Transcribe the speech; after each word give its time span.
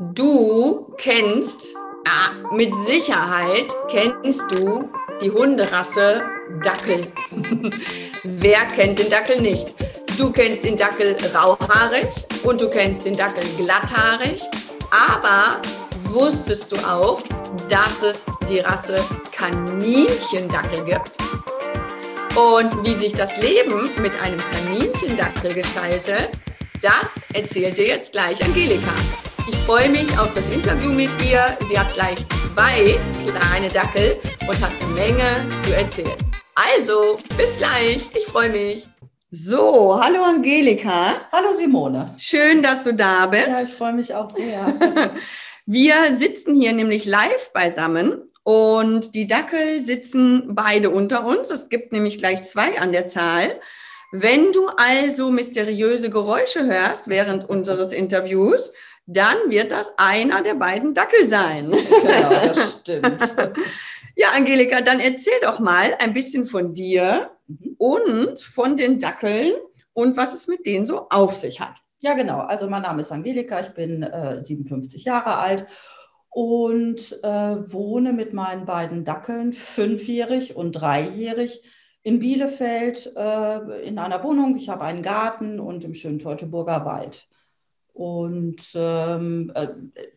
Du 0.00 0.92
kennst, 0.98 1.76
ah, 2.04 2.32
mit 2.52 2.72
Sicherheit 2.84 3.72
kennst 3.88 4.42
du 4.50 4.90
die 5.22 5.30
Hunderasse 5.30 6.20
Dackel. 6.64 7.12
Wer 8.24 8.64
kennt 8.64 8.98
den 8.98 9.08
Dackel 9.08 9.40
nicht? 9.40 9.72
Du 10.18 10.32
kennst 10.32 10.64
den 10.64 10.76
Dackel 10.76 11.16
rauhaarig 11.32 12.08
und 12.42 12.60
du 12.60 12.68
kennst 12.68 13.06
den 13.06 13.16
Dackel 13.16 13.44
glatthaarig. 13.56 14.42
Aber 14.90 15.60
wusstest 16.10 16.72
du 16.72 16.76
auch, 16.78 17.22
dass 17.68 18.02
es 18.02 18.24
die 18.48 18.58
Rasse 18.58 18.96
Kaninchendackel 19.30 20.84
gibt? 20.86 21.12
Und 22.34 22.84
wie 22.84 22.96
sich 22.96 23.12
das 23.12 23.36
Leben 23.36 23.92
mit 24.02 24.20
einem 24.20 24.38
Kaninchendackel 24.38 25.54
gestaltet, 25.54 26.30
das 26.82 27.22
erzählt 27.32 27.78
dir 27.78 27.86
jetzt 27.86 28.10
gleich 28.10 28.44
Angelika. 28.44 28.92
Ich 29.46 29.56
freue 29.56 29.90
mich 29.90 30.18
auf 30.18 30.32
das 30.32 30.50
Interview 30.50 30.90
mit 30.90 31.10
ihr. 31.22 31.44
Sie 31.68 31.78
hat 31.78 31.92
gleich 31.92 32.18
zwei 32.30 32.98
kleine 33.26 33.68
Dackel 33.68 34.16
und 34.48 34.58
hat 34.58 34.72
eine 34.80 34.94
Menge 34.94 35.22
zu 35.62 35.76
erzählen. 35.76 36.16
Also, 36.54 37.18
bis 37.36 37.54
gleich. 37.58 38.08
Ich 38.14 38.24
freue 38.24 38.48
mich. 38.48 38.88
So, 39.30 40.00
hallo 40.02 40.22
Angelika. 40.22 41.28
Hallo 41.30 41.52
Simone. 41.54 42.14
Schön, 42.16 42.62
dass 42.62 42.84
du 42.84 42.94
da 42.94 43.26
bist. 43.26 43.48
Ja, 43.48 43.60
ich 43.60 43.68
freue 43.68 43.92
mich 43.92 44.14
auch 44.14 44.30
sehr. 44.30 45.12
Wir 45.66 45.94
sitzen 46.16 46.54
hier 46.54 46.72
nämlich 46.72 47.04
live 47.04 47.52
beisammen 47.52 48.22
und 48.44 49.14
die 49.14 49.26
Dackel 49.26 49.82
sitzen 49.82 50.54
beide 50.54 50.88
unter 50.88 51.26
uns. 51.26 51.50
Es 51.50 51.68
gibt 51.68 51.92
nämlich 51.92 52.16
gleich 52.16 52.48
zwei 52.48 52.78
an 52.78 52.92
der 52.92 53.08
Zahl. 53.08 53.60
Wenn 54.10 54.52
du 54.52 54.68
also 54.68 55.30
mysteriöse 55.30 56.08
Geräusche 56.08 56.64
hörst 56.64 57.08
während 57.08 57.48
unseres 57.48 57.92
Interviews, 57.92 58.72
dann 59.06 59.36
wird 59.48 59.72
das 59.72 59.92
einer 59.96 60.42
der 60.42 60.54
beiden 60.54 60.94
Dackel 60.94 61.28
sein. 61.28 61.70
Genau, 61.70 62.30
das 62.54 62.78
stimmt. 62.80 63.34
ja, 64.16 64.28
Angelika, 64.34 64.80
dann 64.80 65.00
erzähl 65.00 65.38
doch 65.42 65.58
mal 65.58 65.94
ein 65.98 66.14
bisschen 66.14 66.46
von 66.46 66.74
dir 66.74 67.30
mhm. 67.46 67.74
und 67.78 68.40
von 68.40 68.76
den 68.76 68.98
Dackeln 68.98 69.52
und 69.92 70.16
was 70.16 70.34
es 70.34 70.48
mit 70.48 70.66
denen 70.66 70.86
so 70.86 71.08
auf 71.10 71.36
sich 71.36 71.60
hat. 71.60 71.78
Ja, 72.00 72.14
genau. 72.14 72.40
Also 72.40 72.68
mein 72.68 72.82
Name 72.82 73.00
ist 73.00 73.12
Angelika, 73.12 73.60
ich 73.60 73.70
bin 73.70 74.02
äh, 74.02 74.40
57 74.40 75.04
Jahre 75.04 75.38
alt 75.38 75.66
und 76.28 77.18
äh, 77.22 77.72
wohne 77.72 78.12
mit 78.12 78.34
meinen 78.34 78.66
beiden 78.66 79.04
Dackeln, 79.04 79.52
fünfjährig 79.52 80.56
und 80.56 80.72
dreijährig, 80.72 81.62
in 82.02 82.18
Bielefeld 82.18 83.10
äh, 83.16 83.86
in 83.86 83.98
einer 83.98 84.22
Wohnung. 84.22 84.56
Ich 84.56 84.68
habe 84.68 84.84
einen 84.84 85.02
Garten 85.02 85.60
und 85.60 85.84
im 85.84 85.94
schönen 85.94 86.18
Teutoburger 86.18 86.84
Wald. 86.84 87.26
Und 87.94 88.72
ähm, 88.74 89.52
äh, 89.54 89.68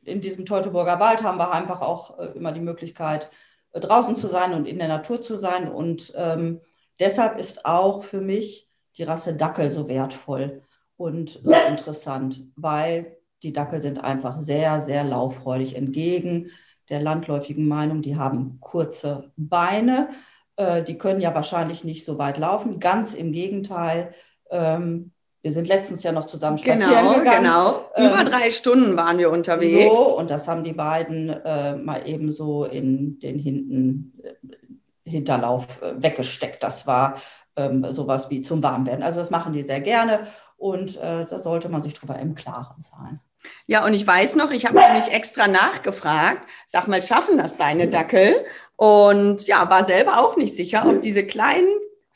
in 0.03 0.19
diesem 0.19 0.45
Teutoburger 0.45 0.99
Wald 0.99 1.23
haben 1.23 1.37
wir 1.37 1.51
einfach 1.51 1.81
auch 1.81 2.17
äh, 2.17 2.25
immer 2.35 2.51
die 2.51 2.59
Möglichkeit, 2.59 3.29
äh, 3.71 3.79
draußen 3.79 4.15
zu 4.15 4.27
sein 4.27 4.53
und 4.53 4.67
in 4.67 4.79
der 4.79 4.87
Natur 4.87 5.21
zu 5.21 5.37
sein. 5.37 5.71
Und 5.71 6.11
ähm, 6.17 6.59
deshalb 6.99 7.39
ist 7.39 7.65
auch 7.65 8.03
für 8.03 8.19
mich 8.19 8.67
die 8.97 9.03
Rasse 9.03 9.35
Dackel 9.35 9.69
so 9.71 9.87
wertvoll 9.87 10.63
und 10.97 11.29
so 11.29 11.53
interessant, 11.53 12.43
weil 12.55 13.17
die 13.43 13.53
Dackel 13.53 13.79
sind 13.79 14.03
einfach 14.03 14.37
sehr, 14.37 14.81
sehr 14.81 15.03
lauffreudig 15.03 15.75
entgegen 15.75 16.49
der 16.89 17.01
landläufigen 17.01 17.67
Meinung. 17.67 18.01
Die 18.01 18.15
haben 18.17 18.59
kurze 18.59 19.31
Beine, 19.35 20.09
äh, 20.55 20.83
die 20.83 20.97
können 20.97 21.21
ja 21.21 21.35
wahrscheinlich 21.35 21.83
nicht 21.83 22.05
so 22.05 22.17
weit 22.17 22.37
laufen. 22.37 22.79
Ganz 22.79 23.13
im 23.13 23.31
Gegenteil. 23.31 24.13
Ähm, 24.49 25.11
wir 25.47 25.53
sind 25.53 25.69
letztens 25.69 26.03
ja 26.03 26.11
noch 26.11 26.25
zusammen 26.25 26.57
spazieren 26.57 26.89
genau, 26.89 27.13
gegangen. 27.13 27.43
Genau, 27.43 27.85
über 27.95 28.19
ähm, 28.19 28.25
drei 28.25 28.51
Stunden 28.51 28.97
waren 28.97 29.17
wir 29.17 29.31
unterwegs. 29.31 29.95
So, 29.95 30.17
und 30.17 30.29
das 30.29 30.49
haben 30.49 30.61
die 30.61 30.73
beiden 30.73 31.29
äh, 31.29 31.77
mal 31.77 32.05
eben 32.05 32.33
so 32.33 32.65
in 32.65 33.17
den 33.19 33.39
hinten 33.39 34.11
äh, 34.21 35.09
Hinterlauf 35.09 35.81
äh, 35.81 36.03
weggesteckt. 36.03 36.63
Das 36.63 36.85
war 36.85 37.15
ähm, 37.55 37.85
sowas 37.91 38.29
wie 38.29 38.41
zum 38.41 38.61
Warmwerden. 38.61 39.03
Also 39.03 39.21
das 39.21 39.29
machen 39.29 39.53
die 39.53 39.61
sehr 39.61 39.79
gerne 39.79 40.19
und 40.57 40.97
äh, 40.97 41.23
da 41.23 41.39
sollte 41.39 41.69
man 41.69 41.81
sich 41.81 41.93
darüber 41.93 42.19
im 42.19 42.35
Klaren 42.35 42.81
sein. 42.81 43.21
Ja, 43.67 43.85
und 43.85 43.93
ich 43.93 44.05
weiß 44.05 44.35
noch, 44.35 44.51
ich 44.51 44.65
habe 44.65 44.77
nämlich 44.77 45.13
extra 45.13 45.47
nachgefragt, 45.47 46.45
sag 46.65 46.89
mal, 46.89 47.01
schaffen 47.01 47.37
das 47.37 47.55
deine 47.55 47.87
Dackel? 47.87 48.43
Und 48.75 49.47
ja, 49.47 49.69
war 49.69 49.85
selber 49.85 50.19
auch 50.19 50.35
nicht 50.35 50.57
sicher, 50.57 50.85
ob 50.85 51.01
diese 51.01 51.25
kleinen 51.25 51.69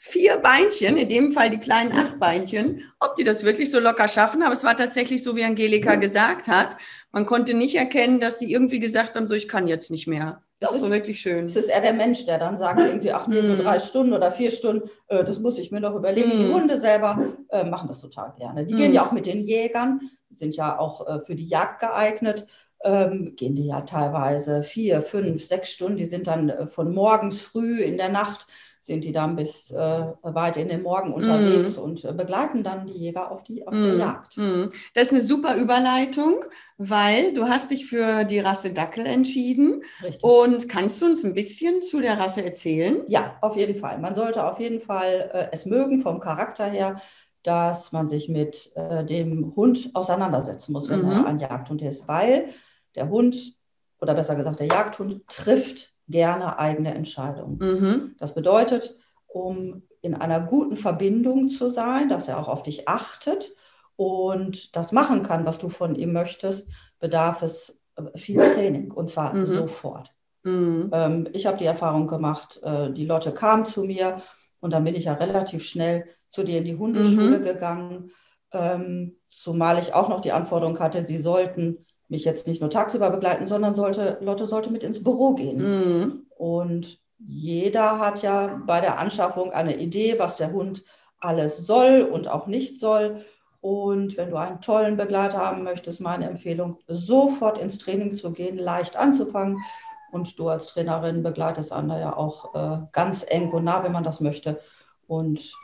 vier 0.03 0.37
Beinchen, 0.37 0.97
in 0.97 1.09
dem 1.09 1.31
Fall 1.31 1.51
die 1.51 1.59
kleinen 1.59 1.91
acht 1.91 2.19
Beinchen, 2.19 2.81
ob 2.99 3.15
die 3.17 3.23
das 3.23 3.43
wirklich 3.43 3.69
so 3.69 3.79
locker 3.79 4.07
schaffen. 4.07 4.41
Aber 4.41 4.53
es 4.53 4.63
war 4.63 4.75
tatsächlich 4.75 5.21
so, 5.21 5.35
wie 5.35 5.43
Angelika 5.43 5.93
gesagt 5.93 6.47
hat. 6.47 6.75
Man 7.11 7.27
konnte 7.27 7.53
nicht 7.53 7.75
erkennen, 7.75 8.19
dass 8.19 8.39
sie 8.39 8.51
irgendwie 8.51 8.79
gesagt 8.79 9.15
haben, 9.15 9.27
so 9.27 9.35
ich 9.35 9.47
kann 9.47 9.67
jetzt 9.67 9.91
nicht 9.91 10.07
mehr. 10.07 10.41
Das, 10.59 10.71
das 10.71 10.81
ist 10.81 10.89
wirklich 10.89 11.21
schön. 11.21 11.45
Es 11.45 11.55
ist 11.55 11.69
eher 11.69 11.81
der 11.81 11.93
Mensch, 11.93 12.25
der 12.25 12.39
dann 12.39 12.57
sagt 12.57 12.79
irgendwie, 12.79 13.11
ach 13.11 13.27
nee, 13.27 13.41
so 13.41 13.53
mhm. 13.53 13.59
drei 13.59 13.77
Stunden 13.77 14.13
oder 14.13 14.31
vier 14.31 14.49
Stunden, 14.49 14.89
äh, 15.07 15.23
das 15.23 15.37
muss 15.37 15.59
ich 15.59 15.71
mir 15.71 15.79
noch 15.79 15.95
überlegen. 15.95 16.31
Die 16.31 16.45
mhm. 16.45 16.53
Hunde 16.55 16.79
selber 16.79 17.23
äh, 17.49 17.63
machen 17.63 17.87
das 17.87 18.01
total 18.01 18.33
gerne. 18.39 18.65
Die 18.65 18.73
gehen 18.73 18.89
mhm. 18.89 18.95
ja 18.95 19.05
auch 19.05 19.11
mit 19.11 19.27
den 19.27 19.41
Jägern, 19.41 19.99
die 20.31 20.35
sind 20.35 20.55
ja 20.55 20.79
auch 20.79 21.07
äh, 21.07 21.23
für 21.23 21.35
die 21.35 21.47
Jagd 21.47 21.79
geeignet. 21.79 22.47
Ähm, 22.83 23.35
gehen 23.35 23.53
die 23.53 23.67
ja 23.67 23.81
teilweise 23.81 24.63
vier, 24.63 25.03
fünf, 25.03 25.45
sechs 25.45 25.69
Stunden. 25.69 25.97
Die 25.97 26.05
sind 26.05 26.25
dann 26.25 26.49
äh, 26.49 26.65
von 26.65 26.91
morgens 26.91 27.39
früh 27.39 27.79
in 27.81 27.97
der 27.97 28.09
Nacht 28.09 28.47
sind 28.83 29.03
die 29.03 29.11
dann 29.11 29.35
bis 29.35 29.69
äh, 29.69 30.05
weit 30.23 30.57
in 30.57 30.67
den 30.67 30.81
Morgen 30.81 31.13
unterwegs 31.13 31.77
mm. 31.77 31.81
und 31.81 32.03
äh, 32.03 32.13
begleiten 32.13 32.63
dann 32.63 32.87
die 32.87 32.97
Jäger 32.97 33.29
auf, 33.29 33.43
die, 33.43 33.65
auf 33.67 33.75
mm. 33.75 33.83
der 33.83 33.95
Jagd. 33.95 34.37
Mm. 34.37 34.69
Das 34.95 35.07
ist 35.07 35.13
eine 35.13 35.21
super 35.21 35.55
Überleitung, 35.55 36.43
weil 36.79 37.35
du 37.35 37.47
hast 37.47 37.69
dich 37.69 37.85
für 37.85 38.23
die 38.23 38.39
Rasse 38.39 38.73
Dackel 38.73 39.05
entschieden. 39.05 39.83
Richtig. 40.03 40.23
Und 40.23 40.67
kannst 40.67 40.99
du 40.99 41.05
uns 41.05 41.23
ein 41.23 41.35
bisschen 41.35 41.83
zu 41.83 42.01
der 42.01 42.17
Rasse 42.17 42.43
erzählen? 42.43 43.03
Ja, 43.07 43.37
auf 43.41 43.55
jeden 43.55 43.79
Fall. 43.79 43.99
Man 43.99 44.15
sollte 44.15 44.43
auf 44.43 44.59
jeden 44.59 44.81
Fall 44.81 45.29
äh, 45.31 45.47
es 45.51 45.67
mögen 45.67 45.99
vom 45.99 46.19
Charakter 46.19 46.65
her, 46.65 46.99
dass 47.43 47.91
man 47.91 48.07
sich 48.07 48.29
mit 48.29 48.71
äh, 48.75 49.05
dem 49.05 49.55
Hund 49.55 49.91
auseinandersetzen 49.93 50.71
muss, 50.71 50.89
wenn 50.89 51.03
mhm. 51.03 51.11
er 51.11 51.25
ein 51.27 51.37
Jagdhund 51.37 51.83
ist, 51.83 52.07
weil 52.07 52.47
der 52.95 53.09
Hund 53.09 53.53
oder 54.01 54.15
besser 54.15 54.35
gesagt 54.35 54.59
der 54.59 54.67
Jagdhund 54.67 55.27
trifft 55.27 55.90
gerne 56.07 56.59
eigene 56.59 56.93
Entscheidungen. 56.93 57.57
Mhm. 57.57 58.15
Das 58.17 58.33
bedeutet, 58.33 58.97
um 59.27 59.83
in 60.01 60.15
einer 60.15 60.39
guten 60.39 60.75
Verbindung 60.75 61.49
zu 61.49 61.69
sein, 61.69 62.09
dass 62.09 62.27
er 62.27 62.39
auch 62.39 62.47
auf 62.47 62.63
dich 62.63 62.87
achtet 62.87 63.53
und 63.95 64.75
das 64.75 64.91
machen 64.91 65.23
kann, 65.23 65.45
was 65.45 65.59
du 65.59 65.69
von 65.69 65.95
ihm 65.95 66.11
möchtest, 66.11 66.67
bedarf 66.99 67.41
es 67.43 67.81
äh, 67.95 68.17
viel 68.17 68.41
Training 68.41 68.91
und 68.91 69.09
zwar 69.09 69.33
mhm. 69.33 69.45
sofort. 69.45 70.13
Mhm. 70.43 70.89
Ähm, 70.91 71.29
ich 71.33 71.45
habe 71.45 71.57
die 71.57 71.65
Erfahrung 71.65 72.07
gemacht, 72.07 72.59
äh, 72.63 72.91
die 72.91 73.05
Lotte 73.05 73.31
kam 73.31 73.65
zu 73.65 73.83
mir 73.83 74.21
und 74.59 74.73
dann 74.73 74.83
bin 74.83 74.95
ich 74.95 75.05
ja 75.05 75.13
relativ 75.13 75.63
schnell 75.63 76.05
zu 76.29 76.43
dir 76.43 76.59
in 76.59 76.65
die 76.65 76.77
Hundeschule 76.77 77.39
mhm. 77.39 77.43
gegangen, 77.43 78.11
ähm, 78.53 79.17
zumal 79.27 79.77
ich 79.77 79.93
auch 79.93 80.09
noch 80.09 80.19
die 80.19 80.31
Anforderung 80.31 80.79
hatte, 80.79 81.03
sie 81.03 81.17
sollten 81.17 81.85
mich 82.11 82.25
jetzt 82.25 82.45
nicht 82.45 82.59
nur 82.59 82.69
tagsüber 82.69 83.09
begleiten, 83.09 83.47
sondern 83.47 83.73
sollte, 83.73 84.17
Lotte 84.19 84.45
sollte 84.45 84.69
mit 84.69 84.83
ins 84.83 85.01
Büro 85.01 85.33
gehen. 85.33 85.57
Mhm. 85.57 86.25
Und 86.35 86.99
jeder 87.17 87.99
hat 87.99 88.21
ja 88.21 88.61
bei 88.67 88.81
der 88.81 88.99
Anschaffung 88.99 89.53
eine 89.53 89.77
Idee, 89.77 90.19
was 90.19 90.35
der 90.35 90.51
Hund 90.51 90.83
alles 91.19 91.65
soll 91.65 92.01
und 92.01 92.27
auch 92.27 92.47
nicht 92.47 92.79
soll. 92.79 93.23
Und 93.61 94.17
wenn 94.17 94.29
du 94.29 94.35
einen 94.35 94.59
tollen 94.59 94.97
Begleiter 94.97 95.37
haben 95.37 95.63
möchtest, 95.63 96.01
meine 96.01 96.27
Empfehlung, 96.27 96.79
sofort 96.87 97.57
ins 97.57 97.77
Training 97.77 98.17
zu 98.17 98.33
gehen, 98.33 98.57
leicht 98.57 98.97
anzufangen. 98.97 99.59
Und 100.11 100.37
du 100.37 100.49
als 100.49 100.67
Trainerin 100.67 101.23
begleitest 101.23 101.71
Anna 101.71 101.97
ja 101.97 102.17
auch 102.17 102.53
äh, 102.53 102.81
ganz 102.91 103.25
eng 103.25 103.51
und 103.51 103.63
nah, 103.63 103.83
wenn 103.85 103.93
man 103.93 104.03
das 104.03 104.19
möchte. 104.19 104.59
Und 105.07 105.39
ich 105.39 105.55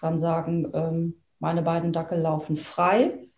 kann 0.00 0.18
sagen, 0.18 0.70
ähm, 0.72 1.20
meine 1.38 1.60
beiden 1.60 1.92
Dackel 1.92 2.20
laufen 2.20 2.56
frei. 2.56 3.28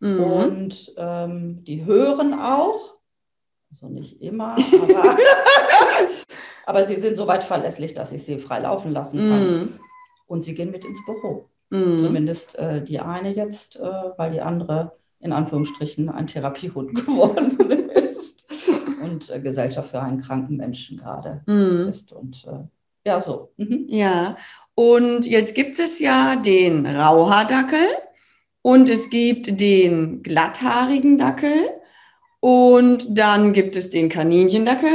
Mhm. 0.00 0.20
Und 0.20 0.92
ähm, 0.96 1.64
die 1.64 1.84
hören 1.84 2.34
auch, 2.34 2.96
also 3.70 3.88
nicht 3.88 4.22
immer, 4.22 4.56
aber, 4.56 5.16
aber 6.66 6.86
sie 6.86 6.96
sind 6.96 7.16
so 7.16 7.26
weit 7.26 7.44
verlässlich, 7.44 7.94
dass 7.94 8.12
ich 8.12 8.24
sie 8.24 8.38
frei 8.38 8.60
laufen 8.60 8.92
lassen 8.92 9.18
kann. 9.18 9.50
Mhm. 9.50 9.72
Und 10.26 10.42
sie 10.42 10.54
gehen 10.54 10.70
mit 10.70 10.84
ins 10.84 11.04
Büro. 11.04 11.48
Mhm. 11.70 11.98
Zumindest 11.98 12.58
äh, 12.58 12.82
die 12.82 13.00
eine 13.00 13.32
jetzt, 13.32 13.76
äh, 13.76 13.82
weil 14.16 14.30
die 14.30 14.40
andere 14.40 14.92
in 15.20 15.32
Anführungsstrichen 15.32 16.08
ein 16.08 16.26
Therapiehund 16.26 16.94
geworden 17.06 17.58
ist 17.90 18.44
und 19.02 19.30
äh, 19.30 19.40
Gesellschaft 19.40 19.90
für 19.90 20.00
einen 20.00 20.20
kranken 20.20 20.56
Menschen 20.56 20.98
gerade 20.98 21.42
mhm. 21.46 21.88
ist. 21.88 22.12
Und 22.12 22.46
äh, 22.46 22.64
ja, 23.06 23.20
so. 23.20 23.52
Mhm. 23.56 23.86
Ja, 23.88 24.36
und 24.74 25.26
jetzt 25.26 25.54
gibt 25.54 25.78
es 25.78 25.98
ja 25.98 26.36
den 26.36 26.86
Rauhaardackel. 26.86 27.86
Und 28.62 28.88
es 28.88 29.10
gibt 29.10 29.60
den 29.60 30.22
glatthaarigen 30.22 31.18
Dackel 31.18 31.70
und 32.40 33.06
dann 33.18 33.52
gibt 33.52 33.76
es 33.76 33.90
den 33.90 34.08
Kaninchendackel 34.08 34.90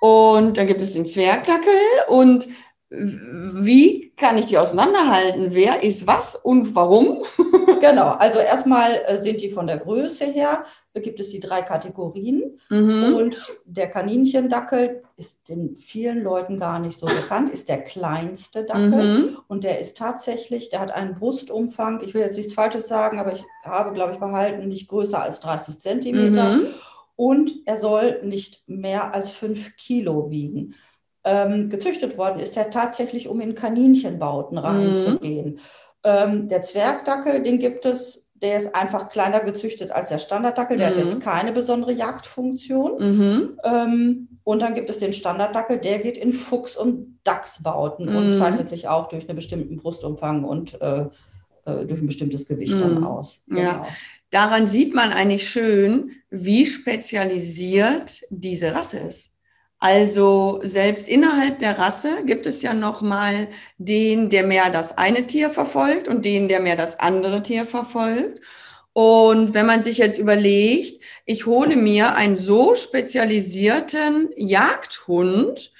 und 0.00 0.56
dann 0.56 0.66
gibt 0.66 0.82
es 0.82 0.92
den 0.92 1.06
Zwergdackel 1.06 1.72
und 2.08 2.46
wie 2.88 4.12
kann 4.16 4.38
ich 4.38 4.46
die 4.46 4.58
auseinanderhalten? 4.58 5.48
Wer 5.50 5.82
ist 5.82 6.06
was 6.06 6.36
und 6.36 6.76
warum? 6.76 7.24
genau, 7.80 8.10
also 8.10 8.38
erstmal 8.38 9.02
äh, 9.06 9.18
sind 9.18 9.42
die 9.42 9.50
von 9.50 9.66
der 9.66 9.78
Größe 9.78 10.26
her, 10.26 10.64
da 10.92 11.00
gibt 11.00 11.18
es 11.18 11.30
die 11.30 11.40
drei 11.40 11.62
Kategorien. 11.62 12.58
Mhm. 12.70 13.14
Und 13.16 13.52
der 13.64 13.90
Kaninchendackel 13.90 15.02
ist 15.16 15.48
den 15.48 15.74
vielen 15.74 16.22
Leuten 16.22 16.58
gar 16.58 16.78
nicht 16.78 16.96
so 16.96 17.06
bekannt, 17.06 17.50
ist 17.50 17.68
der 17.68 17.82
kleinste 17.82 18.62
Dackel. 18.64 19.18
Mhm. 19.18 19.38
Und 19.48 19.64
der 19.64 19.80
ist 19.80 19.96
tatsächlich, 19.96 20.70
der 20.70 20.78
hat 20.78 20.92
einen 20.92 21.14
Brustumfang, 21.14 22.02
ich 22.04 22.14
will 22.14 22.22
jetzt 22.22 22.36
nichts 22.36 22.54
Falsches 22.54 22.86
sagen, 22.86 23.18
aber 23.18 23.32
ich 23.32 23.44
habe, 23.64 23.94
glaube 23.94 24.12
ich, 24.12 24.20
behalten, 24.20 24.68
nicht 24.68 24.88
größer 24.88 25.20
als 25.20 25.40
30 25.40 25.80
Zentimeter. 25.80 26.50
Mhm. 26.50 26.66
Und 27.16 27.52
er 27.64 27.78
soll 27.78 28.20
nicht 28.22 28.62
mehr 28.68 29.12
als 29.12 29.32
fünf 29.32 29.74
Kilo 29.76 30.30
wiegen 30.30 30.74
ähm, 31.26 31.68
gezüchtet 31.68 32.16
worden 32.16 32.38
ist, 32.38 32.56
er 32.56 32.70
tatsächlich, 32.70 33.28
um 33.28 33.40
in 33.40 33.56
Kaninchenbauten 33.56 34.56
reinzugehen. 34.56 35.54
Mhm. 35.54 35.58
Ähm, 36.04 36.48
der 36.48 36.62
Zwergdackel, 36.62 37.42
den 37.42 37.58
gibt 37.58 37.84
es, 37.84 38.24
der 38.34 38.56
ist 38.56 38.76
einfach 38.76 39.08
kleiner 39.08 39.40
gezüchtet 39.40 39.90
als 39.90 40.08
der 40.08 40.18
Standarddackel, 40.18 40.76
der 40.76 40.90
mhm. 40.90 40.94
hat 40.94 41.02
jetzt 41.02 41.20
keine 41.20 41.52
besondere 41.52 41.92
Jagdfunktion. 41.92 42.98
Mhm. 42.98 43.60
Ähm, 43.64 44.28
und 44.44 44.62
dann 44.62 44.74
gibt 44.74 44.88
es 44.88 45.00
den 45.00 45.12
Standarddackel, 45.12 45.78
der 45.78 45.98
geht 45.98 46.16
in 46.16 46.32
Fuchs- 46.32 46.76
und 46.76 47.18
Dachsbauten 47.24 48.08
und 48.08 48.28
mhm. 48.28 48.34
zeichnet 48.34 48.68
sich 48.68 48.86
auch 48.86 49.08
durch 49.08 49.28
einen 49.28 49.34
bestimmten 49.34 49.78
Brustumfang 49.78 50.44
und 50.44 50.80
äh, 50.80 51.06
äh 51.64 51.86
durch 51.86 52.00
ein 52.00 52.06
bestimmtes 52.06 52.46
Gewicht 52.46 52.74
dann 52.74 52.98
mhm. 52.98 53.04
aus. 53.04 53.42
Genau. 53.48 53.60
Ja. 53.60 53.86
Daran 54.30 54.68
sieht 54.68 54.94
man 54.94 55.12
eigentlich 55.12 55.48
schön, 55.48 56.12
wie 56.30 56.66
spezialisiert 56.66 58.20
diese 58.30 58.74
Rasse 58.74 58.98
ist. 58.98 59.32
Also 59.78 60.60
selbst 60.62 61.06
innerhalb 61.06 61.58
der 61.58 61.78
Rasse 61.78 62.24
gibt 62.24 62.46
es 62.46 62.62
ja 62.62 62.72
noch 62.72 63.02
mal 63.02 63.48
den, 63.78 64.30
der 64.30 64.46
mehr 64.46 64.70
das 64.70 64.96
eine 64.96 65.26
Tier 65.26 65.50
verfolgt 65.50 66.08
und 66.08 66.24
den, 66.24 66.48
der 66.48 66.60
mehr 66.60 66.76
das 66.76 66.98
andere 66.98 67.42
Tier 67.42 67.66
verfolgt. 67.66 68.40
Und 68.94 69.52
wenn 69.52 69.66
man 69.66 69.82
sich 69.82 69.98
jetzt 69.98 70.18
überlegt, 70.18 71.02
ich 71.26 71.44
hole 71.44 71.76
mir 71.76 72.14
einen 72.14 72.38
so 72.38 72.74
spezialisierten 72.74 74.30
Jagdhund, 74.36 75.72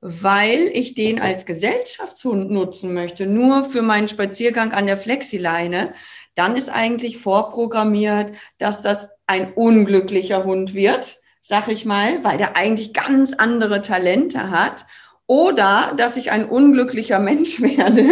weil 0.00 0.70
ich 0.72 0.94
den 0.94 1.20
als 1.20 1.44
Gesellschaftshund 1.44 2.50
nutzen 2.50 2.94
möchte, 2.94 3.26
nur 3.26 3.64
für 3.64 3.82
meinen 3.82 4.08
Spaziergang 4.08 4.72
an 4.72 4.86
der 4.86 4.96
Flexileine, 4.96 5.92
dann 6.34 6.56
ist 6.56 6.70
eigentlich 6.70 7.18
vorprogrammiert, 7.18 8.32
dass 8.56 8.80
das 8.80 9.08
ein 9.26 9.52
unglücklicher 9.52 10.44
Hund 10.44 10.72
wird 10.72 11.21
sag 11.42 11.68
ich 11.68 11.84
mal, 11.84 12.24
weil 12.24 12.38
der 12.38 12.56
eigentlich 12.56 12.94
ganz 12.94 13.34
andere 13.34 13.82
Talente 13.82 14.50
hat. 14.50 14.86
Oder 15.26 15.94
dass 15.96 16.16
ich 16.16 16.30
ein 16.30 16.48
unglücklicher 16.48 17.18
Mensch 17.18 17.60
werde, 17.62 18.04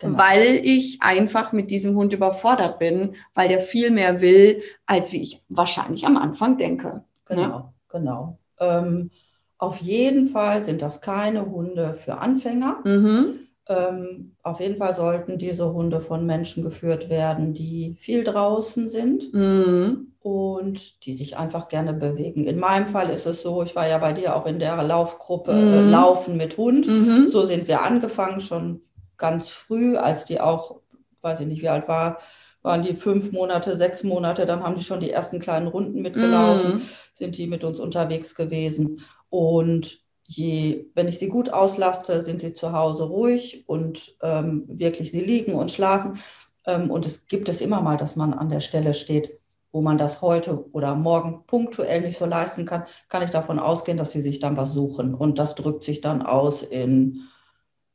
genau. 0.00 0.18
weil 0.18 0.60
ich 0.62 1.02
einfach 1.02 1.52
mit 1.52 1.70
diesem 1.70 1.96
Hund 1.96 2.12
überfordert 2.12 2.78
bin, 2.78 3.14
weil 3.34 3.48
der 3.48 3.58
viel 3.58 3.90
mehr 3.90 4.20
will, 4.20 4.62
als 4.86 5.12
wie 5.12 5.22
ich 5.22 5.42
wahrscheinlich 5.48 6.06
am 6.06 6.16
Anfang 6.16 6.58
denke. 6.58 7.04
Genau, 7.24 7.42
ne? 7.42 7.72
genau. 7.88 8.38
Ähm, 8.60 9.10
auf 9.58 9.80
jeden 9.80 10.28
Fall 10.28 10.64
sind 10.64 10.82
das 10.82 11.00
keine 11.00 11.46
Hunde 11.46 11.94
für 11.94 12.18
Anfänger. 12.18 12.80
Mhm. 12.84 13.40
Ähm, 13.68 14.36
auf 14.42 14.60
jeden 14.60 14.76
Fall 14.76 14.94
sollten 14.94 15.38
diese 15.38 15.72
Hunde 15.72 16.00
von 16.00 16.26
Menschen 16.26 16.62
geführt 16.62 17.08
werden, 17.08 17.54
die 17.54 17.96
viel 17.98 18.24
draußen 18.24 18.88
sind. 18.88 19.32
Mhm 19.32 20.12
und 20.22 21.04
die 21.04 21.14
sich 21.14 21.36
einfach 21.36 21.68
gerne 21.68 21.92
bewegen. 21.92 22.44
In 22.44 22.58
meinem 22.58 22.86
Fall 22.86 23.10
ist 23.10 23.26
es 23.26 23.42
so, 23.42 23.62
ich 23.62 23.74
war 23.74 23.88
ja 23.88 23.98
bei 23.98 24.12
dir 24.12 24.36
auch 24.36 24.46
in 24.46 24.58
der 24.58 24.80
Laufgruppe 24.82 25.52
mhm. 25.52 25.74
äh, 25.74 25.90
Laufen 25.90 26.36
mit 26.36 26.56
Hund. 26.56 26.86
Mhm. 26.86 27.28
So 27.28 27.42
sind 27.42 27.66
wir 27.66 27.82
angefangen, 27.82 28.40
schon 28.40 28.82
ganz 29.16 29.48
früh, 29.48 29.96
als 29.96 30.24
die 30.24 30.40
auch, 30.40 30.80
weiß 31.22 31.40
ich 31.40 31.46
nicht, 31.46 31.62
wie 31.62 31.68
alt 31.68 31.88
war, 31.88 32.18
waren 32.62 32.82
die 32.82 32.94
fünf 32.94 33.32
Monate, 33.32 33.76
sechs 33.76 34.04
Monate, 34.04 34.46
dann 34.46 34.62
haben 34.62 34.76
die 34.76 34.84
schon 34.84 35.00
die 35.00 35.10
ersten 35.10 35.40
kleinen 35.40 35.66
Runden 35.66 36.00
mitgelaufen, 36.00 36.74
mhm. 36.74 36.82
sind 37.12 37.36
die 37.36 37.48
mit 37.48 37.64
uns 37.64 37.80
unterwegs 37.80 38.36
gewesen. 38.36 39.00
Und 39.28 40.01
je, 40.36 40.86
wenn 40.94 41.08
ich 41.08 41.18
sie 41.18 41.28
gut 41.28 41.50
auslaste, 41.50 42.22
sind 42.22 42.40
sie 42.40 42.54
zu 42.54 42.72
Hause 42.72 43.04
ruhig 43.04 43.64
und 43.66 44.16
ähm, 44.22 44.64
wirklich 44.68 45.10
sie 45.10 45.20
liegen 45.20 45.54
und 45.54 45.70
schlafen. 45.70 46.18
Ähm, 46.66 46.90
und 46.90 47.06
es 47.06 47.26
gibt 47.26 47.48
es 47.48 47.60
immer 47.60 47.80
mal, 47.80 47.96
dass 47.96 48.16
man 48.16 48.34
an 48.34 48.48
der 48.48 48.60
Stelle 48.60 48.94
steht 48.94 49.38
wo 49.72 49.80
man 49.80 49.98
das 49.98 50.20
heute 50.20 50.70
oder 50.72 50.94
morgen 50.94 51.44
punktuell 51.46 52.02
nicht 52.02 52.18
so 52.18 52.26
leisten 52.26 52.66
kann, 52.66 52.84
kann 53.08 53.22
ich 53.22 53.30
davon 53.30 53.58
ausgehen, 53.58 53.96
dass 53.96 54.12
sie 54.12 54.20
sich 54.20 54.38
dann 54.38 54.56
was 54.56 54.72
suchen. 54.72 55.14
Und 55.14 55.38
das 55.38 55.54
drückt 55.54 55.82
sich 55.82 56.02
dann 56.02 56.22
aus 56.22 56.62
in 56.62 57.22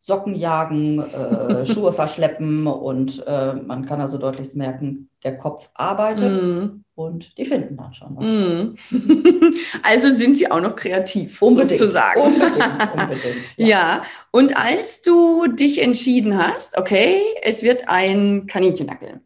Socken 0.08 0.36
jagen, 0.36 1.00
äh, 1.00 1.66
Schuhe 1.72 1.92
verschleppen 1.92 2.66
und 2.66 3.26
äh, 3.28 3.54
man 3.56 3.86
kann 3.86 4.00
also 4.00 4.18
deutlich 4.18 4.56
merken, 4.56 5.10
der 5.24 5.38
Kopf 5.38 5.70
arbeitet 5.74 6.42
mm. 6.42 6.84
und 6.96 7.38
die 7.38 7.46
finden 7.46 7.76
dann 7.76 7.92
schon 7.92 8.16
was. 8.16 8.32
Mm. 8.32 9.54
Also 9.84 10.10
sind 10.10 10.38
sie 10.38 10.50
auch 10.50 10.62
noch 10.62 10.76
kreativ, 10.78 11.42
unbedingt, 11.42 11.80
sozusagen. 11.80 12.22
Unbedingt, 12.22 12.58
unbedingt. 12.94 13.36
Ja. 13.58 13.68
ja, 13.68 14.04
und 14.32 14.56
als 14.56 15.02
du 15.02 15.48
dich 15.48 15.82
entschieden 15.82 16.38
hast, 16.38 16.78
okay, 16.78 17.20
es 17.42 17.62
wird 17.62 17.90
ein 17.90 18.48
Kaninchendackel. 18.48 19.22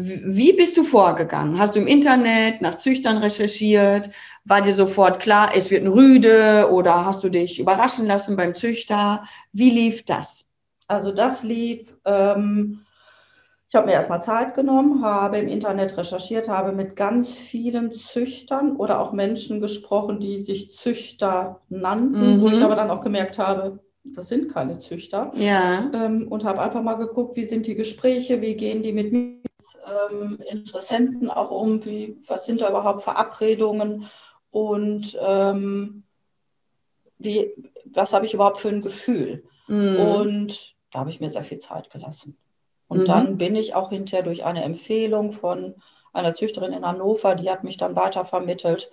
Wie 0.00 0.52
bist 0.52 0.76
du 0.76 0.84
vorgegangen? 0.84 1.58
Hast 1.58 1.74
du 1.74 1.80
im 1.80 1.86
Internet 1.86 2.62
nach 2.62 2.76
Züchtern 2.76 3.18
recherchiert? 3.18 4.10
War 4.44 4.62
dir 4.62 4.74
sofort 4.74 5.18
klar, 5.18 5.50
es 5.56 5.70
wird 5.70 5.84
ein 5.84 5.92
Rüde 5.92 6.68
oder 6.70 7.04
hast 7.04 7.24
du 7.24 7.28
dich 7.28 7.58
überraschen 7.58 8.06
lassen 8.06 8.36
beim 8.36 8.54
Züchter? 8.54 9.24
Wie 9.52 9.70
lief 9.70 10.04
das? 10.04 10.48
Also 10.86 11.12
das 11.12 11.42
lief, 11.42 11.96
ähm, 12.04 12.80
ich 13.68 13.74
habe 13.74 13.86
mir 13.86 13.92
erstmal 13.92 14.22
Zeit 14.22 14.54
genommen, 14.54 15.04
habe 15.04 15.38
im 15.38 15.48
Internet 15.48 15.98
recherchiert, 15.98 16.48
habe 16.48 16.72
mit 16.72 16.96
ganz 16.96 17.36
vielen 17.36 17.92
Züchtern 17.92 18.76
oder 18.76 19.00
auch 19.00 19.12
Menschen 19.12 19.60
gesprochen, 19.60 20.20
die 20.20 20.42
sich 20.42 20.72
Züchter 20.72 21.60
nannten, 21.68 22.38
mhm. 22.38 22.40
wo 22.40 22.48
ich 22.48 22.62
aber 22.62 22.76
dann 22.76 22.90
auch 22.90 23.02
gemerkt 23.02 23.38
habe, 23.38 23.80
das 24.04 24.28
sind 24.28 24.50
keine 24.50 24.78
Züchter. 24.78 25.32
Ja. 25.34 25.90
Ähm, 25.94 26.28
und 26.28 26.44
habe 26.44 26.62
einfach 26.62 26.82
mal 26.82 26.94
geguckt, 26.94 27.36
wie 27.36 27.44
sind 27.44 27.66
die 27.66 27.74
Gespräche, 27.74 28.40
wie 28.40 28.54
gehen 28.54 28.82
die 28.82 28.92
mit 28.92 29.12
mir 29.12 29.47
ähm, 29.86 30.38
Interessenten 30.48 31.30
auch 31.30 31.50
um, 31.50 31.84
wie, 31.84 32.18
was 32.26 32.46
sind 32.46 32.60
da 32.60 32.68
überhaupt 32.68 33.02
Verabredungen 33.02 34.08
und 34.50 35.18
ähm, 35.20 36.04
wie, 37.18 37.52
was 37.84 38.12
habe 38.12 38.26
ich 38.26 38.34
überhaupt 38.34 38.58
für 38.58 38.68
ein 38.68 38.82
Gefühl. 38.82 39.44
Mhm. 39.66 39.96
Und 39.96 40.76
da 40.92 41.00
habe 41.00 41.10
ich 41.10 41.20
mir 41.20 41.30
sehr 41.30 41.44
viel 41.44 41.58
Zeit 41.58 41.90
gelassen. 41.90 42.36
Und 42.86 43.00
mhm. 43.00 43.04
dann 43.04 43.38
bin 43.38 43.54
ich 43.56 43.74
auch 43.74 43.90
hinterher 43.90 44.24
durch 44.24 44.44
eine 44.44 44.64
Empfehlung 44.64 45.32
von 45.32 45.74
einer 46.12 46.34
Züchterin 46.34 46.72
in 46.72 46.86
Hannover, 46.86 47.34
die 47.34 47.50
hat 47.50 47.64
mich 47.64 47.76
dann 47.76 47.96
weiter 47.96 48.24
vermittelt 48.24 48.90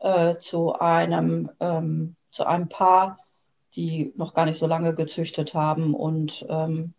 äh, 0.00 0.36
zu 0.36 0.74
einem 0.74 1.50
ähm, 1.60 2.16
zu 2.30 2.44
einem 2.44 2.68
Paar, 2.68 3.18
die 3.74 4.12
noch 4.16 4.34
gar 4.34 4.46
nicht 4.46 4.58
so 4.58 4.66
lange 4.66 4.94
gezüchtet 4.94 5.54
haben 5.54 5.94
und 5.94 6.44
ähm, 6.48 6.94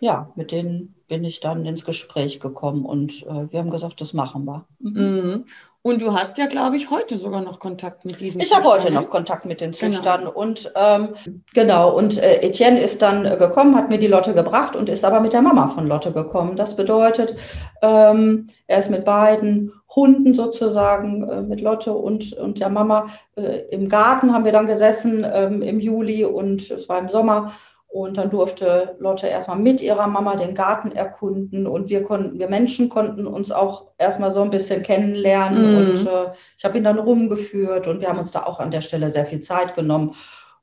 ja, 0.00 0.30
mit 0.36 0.52
denen 0.52 0.94
bin 1.08 1.24
ich 1.24 1.40
dann 1.40 1.64
ins 1.64 1.84
Gespräch 1.84 2.40
gekommen 2.40 2.84
und 2.84 3.22
äh, 3.26 3.50
wir 3.50 3.58
haben 3.58 3.70
gesagt, 3.70 4.00
das 4.00 4.12
machen 4.12 4.44
wir. 4.44 4.66
Mhm. 4.80 5.00
mhm. 5.00 5.44
Und 5.80 6.02
du 6.02 6.12
hast 6.12 6.36
ja, 6.38 6.46
glaube 6.46 6.76
ich, 6.76 6.90
heute 6.90 7.16
sogar 7.18 7.40
noch 7.40 7.60
Kontakt 7.60 8.04
mit 8.04 8.20
diesen 8.20 8.40
Ich 8.40 8.54
habe 8.54 8.68
heute 8.68 8.90
noch 8.90 9.08
Kontakt 9.08 9.46
mit 9.46 9.60
den. 9.60 9.72
Züchtern 9.72 10.20
genau. 10.20 10.32
und 10.32 10.72
ähm, 10.74 11.10
genau, 11.54 11.96
und 11.96 12.18
äh, 12.18 12.42
Etienne 12.42 12.80
ist 12.80 13.00
dann 13.00 13.24
äh, 13.24 13.36
gekommen, 13.36 13.76
hat 13.76 13.88
mir 13.88 13.98
die 13.98 14.08
Lotte 14.08 14.34
gebracht 14.34 14.74
und 14.74 14.88
ist 14.88 15.04
aber 15.04 15.20
mit 15.20 15.32
der 15.32 15.40
Mama 15.40 15.68
von 15.68 15.86
Lotte 15.86 16.12
gekommen. 16.12 16.56
Das 16.56 16.74
bedeutet, 16.74 17.36
ähm, 17.80 18.48
er 18.66 18.80
ist 18.80 18.90
mit 18.90 19.04
beiden 19.04 19.72
Hunden 19.94 20.34
sozusagen, 20.34 21.22
äh, 21.22 21.42
mit 21.42 21.60
Lotte 21.60 21.92
und, 21.92 22.32
und 22.34 22.58
der 22.58 22.70
Mama 22.70 23.06
äh, 23.36 23.60
im 23.70 23.88
Garten 23.88 24.34
haben 24.34 24.44
wir 24.44 24.52
dann 24.52 24.66
gesessen 24.66 25.24
ähm, 25.32 25.62
im 25.62 25.78
Juli 25.78 26.24
und 26.24 26.70
es 26.70 26.88
war 26.88 26.98
im 26.98 27.08
Sommer 27.08 27.52
und 27.88 28.18
dann 28.18 28.28
durfte 28.28 28.96
Lotte 29.00 29.26
erstmal 29.26 29.58
mit 29.58 29.80
ihrer 29.80 30.06
Mama 30.06 30.36
den 30.36 30.54
Garten 30.54 30.92
erkunden 30.92 31.66
und 31.66 31.88
wir 31.88 32.02
konnten, 32.02 32.38
wir 32.38 32.48
Menschen 32.48 32.90
konnten 32.90 33.26
uns 33.26 33.50
auch 33.50 33.92
erstmal 33.96 34.30
so 34.30 34.42
ein 34.42 34.50
bisschen 34.50 34.82
kennenlernen. 34.82 35.74
Mm. 35.74 35.76
Und 35.76 36.06
äh, 36.06 36.32
ich 36.58 36.64
habe 36.64 36.76
ihn 36.76 36.84
dann 36.84 36.98
rumgeführt 36.98 37.86
und 37.86 38.00
wir 38.00 38.08
haben 38.08 38.18
uns 38.18 38.30
da 38.30 38.42
auch 38.42 38.60
an 38.60 38.70
der 38.70 38.82
Stelle 38.82 39.10
sehr 39.10 39.24
viel 39.24 39.40
Zeit 39.40 39.74
genommen. 39.74 40.14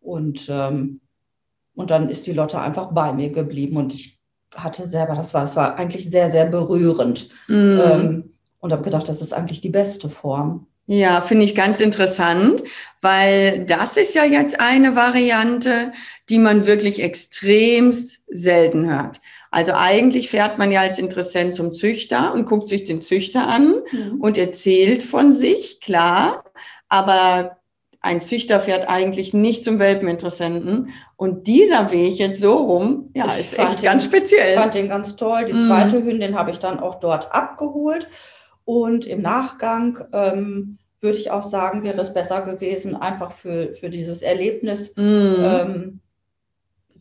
Und, 0.02 0.48
ähm, 0.50 1.02
und 1.74 1.90
dann 1.90 2.10
ist 2.10 2.28
die 2.28 2.34
Lotte 2.34 2.62
einfach 2.62 2.92
bei 2.92 3.12
mir 3.12 3.32
geblieben 3.32 3.78
und 3.78 3.92
ich 3.92 4.20
hatte 4.56 4.86
selber, 4.86 5.16
das 5.16 5.34
war, 5.34 5.44
es 5.44 5.56
war 5.56 5.78
eigentlich 5.78 6.10
sehr, 6.10 6.30
sehr 6.30 6.46
berührend. 6.46 7.30
Mm. 7.48 7.80
Ähm, 7.80 8.32
und 8.60 8.72
habe 8.72 8.84
gedacht, 8.84 9.08
das 9.10 9.22
ist 9.22 9.34
eigentlich 9.34 9.62
die 9.62 9.70
beste 9.70 10.10
Form. 10.10 10.68
Ja, 10.88 11.22
finde 11.22 11.46
ich 11.46 11.56
ganz 11.56 11.80
interessant, 11.80 12.62
weil 13.02 13.66
das 13.66 13.98
ist 13.98 14.14
ja 14.14 14.24
jetzt 14.24 14.60
eine 14.60 14.96
Variante, 14.96 15.94
die 16.30 16.38
man 16.38 16.66
wirklich 16.68 17.02
extremst 17.02 18.20
selten 18.28 18.88
hört. 18.90 19.20
Also 19.52 19.74
eigentlich 19.74 20.30
fährt 20.30 20.58
man 20.58 20.72
ja 20.72 20.82
als 20.82 21.00
Interessent 21.00 21.56
zum 21.56 21.74
Züchter 21.74 22.34
und 22.34 22.46
guckt 22.46 22.68
sich 22.70 22.84
den 22.84 23.02
Züchter 23.02 23.48
an 23.48 23.76
mhm. 23.92 24.20
und 24.22 24.38
erzählt 24.38 25.02
von 25.02 25.32
sich, 25.32 25.80
klar, 25.82 26.44
aber 26.90 27.58
ein 28.02 28.20
Züchterpferd 28.20 28.88
eigentlich 28.88 29.34
nicht 29.34 29.64
zum 29.64 29.80
Welpeninteressenten. 29.80 30.90
Und 31.16 31.48
dieser 31.48 31.92
Weg 31.92 32.18
jetzt 32.18 32.40
so 32.40 32.54
rum, 32.56 33.10
ja, 33.16 33.26
Ich 33.40 33.52
ist 33.52 33.58
echt 33.60 33.80
den- 33.80 33.86
ganz 33.86 34.04
speziell. 34.06 34.54
Ich 34.54 34.60
fand 34.60 34.76
den 34.76 34.90
ganz 34.90 35.16
toll. 35.16 35.46
Die 35.46 35.54
Mhm. 35.54 35.66
zweite 35.68 36.04
Hündin 36.04 36.38
habe 36.38 36.52
ich 36.52 36.60
dann 36.60 36.80
auch 36.80 37.00
dort 37.00 37.34
abgeholt. 37.34 38.08
Und 38.66 39.06
im 39.06 39.22
Nachgang 39.22 40.00
ähm, 40.12 40.78
würde 41.00 41.18
ich 41.18 41.30
auch 41.32 41.44
sagen, 41.44 41.84
wäre 41.84 42.02
es 42.02 42.14
besser 42.14 42.42
gewesen, 42.42 42.96
einfach 42.96 43.32
für, 43.32 43.74
für 43.76 43.90
dieses 43.90 44.22
Erlebnis, 44.22 44.96
Mhm. 44.96 45.36
ähm, 45.44 46.00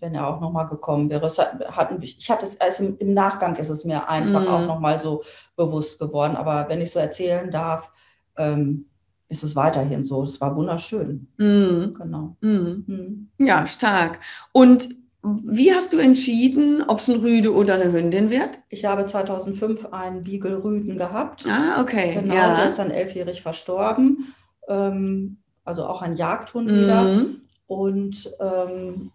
wenn 0.00 0.14
er 0.14 0.28
auch 0.28 0.40
nochmal 0.40 0.66
gekommen 0.66 1.08
wäre. 1.08 1.26
Es 1.26 1.38
hat, 1.38 1.64
hatten, 1.74 2.02
ich 2.02 2.28
hatte 2.30 2.44
es, 2.44 2.60
also 2.60 2.94
im, 2.98 3.14
Nachgang 3.14 3.56
ist 3.56 3.70
es 3.70 3.84
mir 3.86 4.08
einfach 4.08 4.42
Mhm. 4.42 4.48
auch 4.48 4.66
nochmal 4.66 5.00
so 5.00 5.22
bewusst 5.56 5.98
geworden. 5.98 6.36
Aber 6.36 6.68
wenn 6.68 6.82
ich 6.82 6.90
so 6.90 6.98
erzählen 6.98 7.50
darf, 7.50 7.90
ähm, 8.36 8.86
ist 9.28 9.42
es 9.42 9.56
weiterhin 9.56 10.04
so. 10.04 10.22
Es 10.22 10.40
war 10.40 10.54
wunderschön. 10.54 11.28
Mhm. 11.38 11.94
Genau. 11.98 12.36
Mhm. 12.42 12.84
Mhm. 12.86 13.46
Ja, 13.46 13.66
stark. 13.66 14.20
Und 14.52 14.94
wie 15.24 15.72
hast 15.72 15.92
du 15.92 15.98
entschieden, 15.98 16.82
ob 16.86 16.98
es 16.98 17.08
ein 17.08 17.20
Rüde 17.20 17.54
oder 17.54 17.74
eine 17.74 17.92
Hündin 17.92 18.28
wird? 18.28 18.58
Ich 18.68 18.84
habe 18.84 19.06
2005 19.06 19.86
einen 19.92 20.22
Beagle 20.22 20.62
Rüden 20.62 20.98
gehabt. 20.98 21.46
Ah, 21.48 21.80
okay. 21.80 22.12
Genau, 22.14 22.34
ja. 22.34 22.54
der 22.56 22.66
ist 22.66 22.78
dann 22.78 22.90
elfjährig 22.90 23.40
verstorben. 23.40 24.34
Ähm, 24.68 25.38
also 25.64 25.86
auch 25.86 26.02
ein 26.02 26.16
Jagdhund 26.16 26.70
wieder. 26.70 27.04
Mhm. 27.04 27.40
Und 27.66 28.34
ähm, 28.38 29.12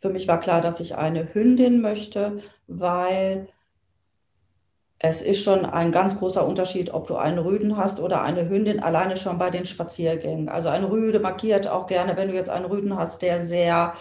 für 0.00 0.10
mich 0.10 0.26
war 0.26 0.40
klar, 0.40 0.60
dass 0.60 0.80
ich 0.80 0.96
eine 0.96 1.32
Hündin 1.32 1.80
möchte, 1.80 2.42
weil 2.66 3.48
es 4.98 5.22
ist 5.22 5.44
schon 5.44 5.64
ein 5.64 5.92
ganz 5.92 6.18
großer 6.18 6.44
Unterschied, 6.44 6.92
ob 6.92 7.06
du 7.06 7.14
einen 7.14 7.38
Rüden 7.38 7.76
hast 7.76 8.00
oder 8.00 8.22
eine 8.22 8.48
Hündin, 8.48 8.80
alleine 8.80 9.16
schon 9.16 9.38
bei 9.38 9.50
den 9.50 9.66
Spaziergängen. 9.66 10.48
Also 10.48 10.68
ein 10.68 10.82
Rüde 10.82 11.20
markiert 11.20 11.68
auch 11.68 11.86
gerne, 11.86 12.16
wenn 12.16 12.28
du 12.28 12.34
jetzt 12.34 12.50
einen 12.50 12.64
Rüden 12.64 12.96
hast, 12.96 13.22
der 13.22 13.40
sehr, 13.40 13.92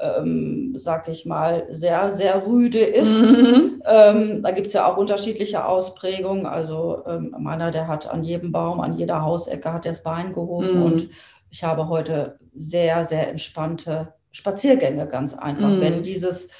ähm, 0.00 0.74
sag 0.76 1.08
ich 1.08 1.26
mal, 1.26 1.66
sehr, 1.70 2.12
sehr 2.12 2.46
rüde 2.46 2.78
ist. 2.80 3.20
Mhm. 3.20 3.82
Ähm, 3.86 4.42
da 4.42 4.50
gibt 4.50 4.68
es 4.68 4.72
ja 4.72 4.86
auch 4.86 4.96
unterschiedliche 4.96 5.66
Ausprägungen. 5.66 6.46
Also 6.46 7.02
ähm, 7.06 7.34
meiner, 7.38 7.70
der 7.70 7.88
hat 7.88 8.08
an 8.10 8.22
jedem 8.22 8.52
Baum, 8.52 8.80
an 8.80 8.94
jeder 8.94 9.22
Hausecke 9.22 9.72
hat 9.72 9.86
er 9.86 9.92
das 9.92 10.02
Bein 10.02 10.32
gehoben 10.32 10.78
Mhm. 10.78 10.82
und 10.82 11.08
ich 11.50 11.64
habe 11.64 11.88
heute 11.88 12.38
sehr, 12.54 13.04
sehr 13.04 13.28
entspannte 13.28 14.14
Spaziergänge, 14.30 15.08
ganz 15.08 15.34
einfach. 15.34 15.68
Mhm. 15.68 15.80
Wenn 15.80 16.02
dieses 16.02 16.50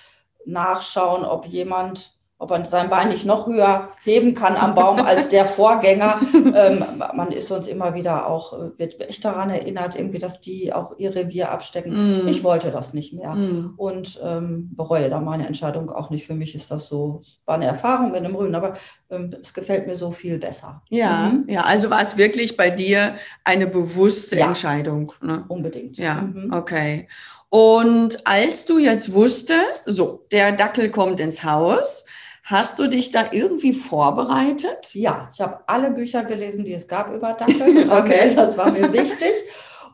Nachschauen, 0.45 1.25
ob 1.25 1.47
jemand, 1.47 2.19
ob 2.41 2.51
er 2.53 2.65
sein 2.65 2.89
Bein 2.91 3.09
nicht 3.11 3.27
noch 3.27 3.47
höher 3.47 3.91
heben 4.03 4.35
kann 4.35 4.57
am 4.57 4.75
Baum 4.75 4.99
als 5.01 5.29
der 5.29 5.45
Vorgänger. 5.59 6.19
ähm, 6.57 6.83
man 7.15 7.31
ist 7.33 7.51
uns 7.51 7.69
immer 7.69 7.95
wieder 7.95 8.27
auch, 8.27 8.55
äh, 8.55 8.71
wird 8.79 8.99
echt 9.09 9.25
daran 9.25 9.51
erinnert, 9.51 9.95
irgendwie, 9.95 10.19
dass 10.19 10.41
die 10.41 10.73
auch 10.73 10.95
ihr 10.99 11.15
Revier 11.15 11.51
abstecken. 11.53 12.23
Mhm. 12.23 12.29
Ich 12.29 12.43
wollte 12.43 12.71
das 12.71 12.95
nicht 12.95 13.13
mehr 13.13 13.35
Mhm. 13.35 13.75
und 13.77 14.19
ähm, 14.25 14.71
bereue 14.75 15.11
da 15.11 15.21
meine 15.21 15.47
Entscheidung 15.47 15.91
auch 15.91 16.09
nicht. 16.11 16.27
Für 16.27 16.35
mich 16.35 16.55
ist 16.55 16.71
das 16.71 16.87
so, 16.87 17.21
war 17.45 17.57
eine 17.57 17.67
Erfahrung 17.67 18.11
mit 18.13 18.25
dem 18.25 18.35
Rüden, 18.35 18.55
aber 18.55 18.73
ähm, 19.11 19.31
es 19.41 19.53
gefällt 19.55 19.87
mir 19.87 19.97
so 19.97 20.11
viel 20.11 20.39
besser. 20.39 20.83
Ja, 20.89 21.29
Mhm. 21.33 21.45
ja, 21.47 21.63
also 21.65 21.91
war 21.91 22.01
es 22.03 22.17
wirklich 22.17 22.57
bei 22.57 22.71
dir 22.71 23.17
eine 23.45 23.67
bewusste 23.67 24.37
Ja. 24.37 24.47
Entscheidung. 24.47 25.13
Ne? 25.21 25.45
Unbedingt. 25.49 25.99
Ja, 25.99 26.15
Mhm. 26.23 26.53
okay. 26.55 27.07
Und 27.51 28.27
als 28.27 28.65
du 28.65 28.79
jetzt 28.79 29.13
wusstest, 29.13 29.83
so, 29.87 30.25
der 30.33 30.53
Dackel 30.53 30.89
kommt 30.91 31.19
ins 31.21 31.43
Haus, 31.45 32.05
hast 32.51 32.79
du 32.79 32.89
dich 32.89 33.11
da 33.11 33.27
irgendwie 33.33 33.73
vorbereitet? 33.73 34.93
Ja, 34.95 35.29
ich 35.33 35.41
habe 35.41 35.61
alle 35.67 35.91
Bücher 35.93 36.25
gelesen, 36.25 36.65
die 36.65 36.73
es 36.73 36.89
gab 36.89 37.15
über 37.15 37.33
Dackel. 37.39 37.75
Das 37.75 37.89
war, 37.89 38.01
Okay. 38.01 38.29
mir, 38.29 38.35
das 38.35 38.59
war 38.59 38.71
mir 38.73 38.93
wichtig. 38.93 39.33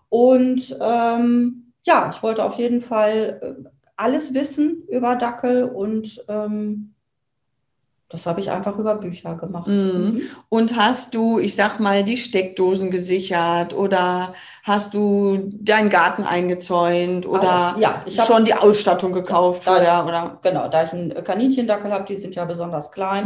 Und 0.09 0.77
ähm, 0.81 1.73
ja, 1.85 2.11
ich 2.15 2.23
wollte 2.23 2.45
auf 2.45 2.55
jeden 2.55 2.81
Fall 2.81 3.41
äh, 3.65 3.69
alles 3.97 4.35
wissen 4.35 4.85
über 4.89 5.17
Dackel 5.17 5.65
und 5.65 6.25
ähm, 6.29 6.95
das 8.09 8.25
habe 8.25 8.39
ich 8.39 8.53
einfach 8.53 8.79
über 8.79 8.95
Bücher 8.95 9.35
gemacht. 9.35 9.67
Mhm. 9.67 10.23
Und 10.49 10.77
hast 10.77 11.15
du, 11.15 11.41
ich 11.41 11.57
sag 11.57 11.81
mal, 11.81 12.05
die 12.05 12.17
Steckdosen 12.17 12.91
gesichert 12.93 13.75
oder 13.75 14.33
hast 14.63 14.95
du 14.95 15.51
deinen 15.53 15.91
Garten 15.91 16.23
eingezäunt 16.23 17.27
oder 17.27 17.51
Alles. 17.75 17.81
Ja, 17.83 18.03
ich 18.07 18.23
schon 18.23 18.45
die 18.45 18.55
Ausstattung 18.55 19.13
gekauft 19.13 19.67
Da 19.67 19.79
ich- 19.81 19.85
vorher, 19.89 20.05
oder? 20.07 20.39
genau, 20.43 20.69
da 20.69 20.85
ich 20.85 20.93
einen 20.93 21.25
Kaninchendackel 21.25 21.91
habe, 21.91 22.05
die 22.05 22.15
sind 22.15 22.37
ja 22.37 22.45
besonders 22.45 22.93
klein. 22.93 23.25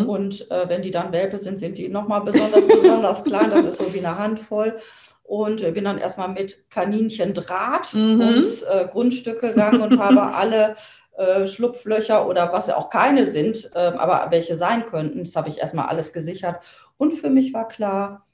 Mhm. 0.00 0.08
Und 0.08 0.50
äh, 0.50 0.66
wenn 0.68 0.80
die 0.80 0.90
dann 0.90 1.12
Welpe 1.12 1.36
sind, 1.36 1.58
sind 1.58 1.76
die 1.76 1.88
nochmal 1.90 2.22
besonders, 2.22 2.66
besonders 2.66 3.24
klein. 3.24 3.50
Das 3.50 3.64
ist 3.66 3.76
so 3.78 3.92
wie 3.92 3.98
eine 4.04 4.18
Handvoll. 4.18 4.76
Und 5.24 5.60
bin 5.74 5.84
dann 5.84 5.98
erstmal 5.98 6.28
mit 6.28 6.68
Kaninchendraht 6.70 7.94
Mhm. 7.94 8.20
ums 8.20 8.62
äh, 8.62 8.86
Grundstück 8.90 9.40
gegangen 9.40 9.80
und 9.82 9.98
habe 9.98 10.20
alle 10.34 10.76
äh, 11.16 11.46
Schlupflöcher 11.46 12.26
oder 12.28 12.52
was 12.52 12.66
ja 12.68 12.76
auch 12.76 12.90
keine 12.90 13.26
sind, 13.26 13.70
ähm, 13.74 13.94
aber 13.98 14.30
welche 14.30 14.56
sein 14.56 14.86
könnten, 14.86 15.24
das 15.24 15.36
habe 15.36 15.48
ich 15.48 15.58
erstmal 15.58 15.86
alles 15.88 16.12
gesichert. 16.12 16.60
Und 16.96 17.14
für 17.14 17.30
mich 17.30 17.52
war 17.54 17.68
klar, 17.68 18.26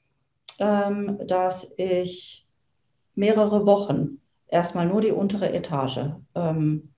ähm, 0.59 1.19
dass 1.27 1.71
ich 1.77 2.47
mehrere 3.15 3.67
Wochen 3.67 4.19
erstmal 4.47 4.85
nur 4.85 5.01
die 5.01 5.11
untere 5.11 5.53
Etage 5.53 5.99
ähm, 6.35 6.93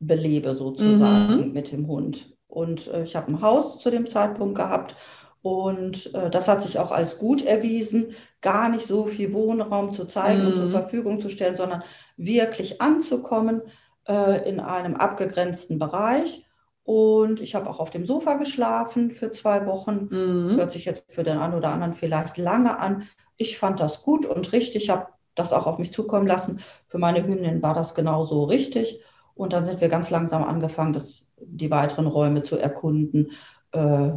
belebe 0.00 0.54
sozusagen 0.54 1.46
Mhm. 1.48 1.52
mit 1.52 1.72
dem 1.72 1.86
Hund. 1.86 2.36
Und 2.48 2.88
äh, 2.88 3.04
ich 3.04 3.16
habe 3.16 3.30
ein 3.32 3.40
Haus 3.42 3.78
zu 3.78 3.90
dem 3.90 4.06
Zeitpunkt 4.06 4.56
gehabt 4.56 4.96
und 5.42 6.12
äh, 6.14 6.30
das 6.30 6.48
hat 6.48 6.62
sich 6.62 6.78
auch 6.78 6.90
als 6.92 7.18
gut 7.18 7.42
erwiesen, 7.44 8.12
gar 8.40 8.68
nicht 8.68 8.86
so 8.86 9.06
viel 9.06 9.32
Wohnraum 9.32 9.92
zu 9.92 10.04
zeigen 10.06 10.46
und 10.46 10.56
zur 10.56 10.66
Mhm. 10.66 10.72
Verfügung 10.72 11.20
zu 11.20 11.28
stellen, 11.28 11.56
sondern 11.56 11.82
wirklich 12.16 12.80
anzukommen 12.82 13.62
äh, 14.08 14.48
in 14.48 14.60
einem 14.60 14.96
abgegrenzten 14.96 15.78
Bereich. 15.78 16.46
Und 16.84 17.40
ich 17.40 17.54
habe 17.54 17.70
auch 17.70 17.78
auf 17.80 17.90
dem 17.90 18.06
Sofa 18.06 18.34
geschlafen 18.34 19.12
für 19.12 19.30
zwei 19.30 19.66
Wochen. 19.66 20.08
Das 20.10 20.18
Mhm. 20.18 20.56
hört 20.56 20.72
sich 20.72 20.84
jetzt 20.84 21.04
für 21.08 21.22
den 21.22 21.38
einen 21.38 21.54
oder 21.54 21.70
anderen 21.70 21.94
vielleicht 21.94 22.38
lange 22.38 22.78
an. 22.78 23.08
Ich 23.36 23.58
fand 23.58 23.80
das 23.80 24.02
gut 24.02 24.26
und 24.26 24.52
richtig, 24.52 24.90
habe 24.90 25.06
das 25.34 25.52
auch 25.52 25.66
auf 25.66 25.78
mich 25.78 25.92
zukommen 25.92 26.26
lassen. 26.26 26.60
Für 26.88 26.98
meine 26.98 27.24
Hündin 27.26 27.62
war 27.62 27.74
das 27.74 27.94
genauso 27.94 28.44
richtig. 28.44 29.00
Und 29.34 29.52
dann 29.52 29.64
sind 29.64 29.80
wir 29.80 29.88
ganz 29.88 30.10
langsam 30.10 30.44
angefangen, 30.44 30.92
das, 30.92 31.24
die 31.40 31.70
weiteren 31.70 32.06
Räume 32.06 32.42
zu 32.42 32.58
erkunden. 32.58 33.30
Äh, 33.72 34.10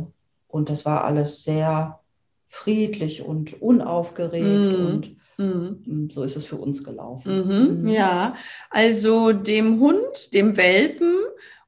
Und 0.48 0.70
das 0.70 0.86
war 0.86 1.04
alles 1.04 1.44
sehr 1.44 2.00
friedlich 2.56 3.22
und 3.22 3.62
unaufgeregt. 3.62 4.74
Mhm. 4.74 4.86
Und 4.86 5.16
Mhm. 5.38 5.84
mm, 5.86 6.10
so 6.10 6.24
ist 6.24 6.38
es 6.38 6.46
für 6.46 6.56
uns 6.56 6.84
gelaufen. 6.84 7.46
Mhm, 7.46 7.82
Mhm. 7.82 7.90
ja, 7.90 8.36
also 8.70 9.34
dem 9.34 9.80
Hund, 9.82 10.34
dem 10.34 10.56
Welpen 10.56 11.14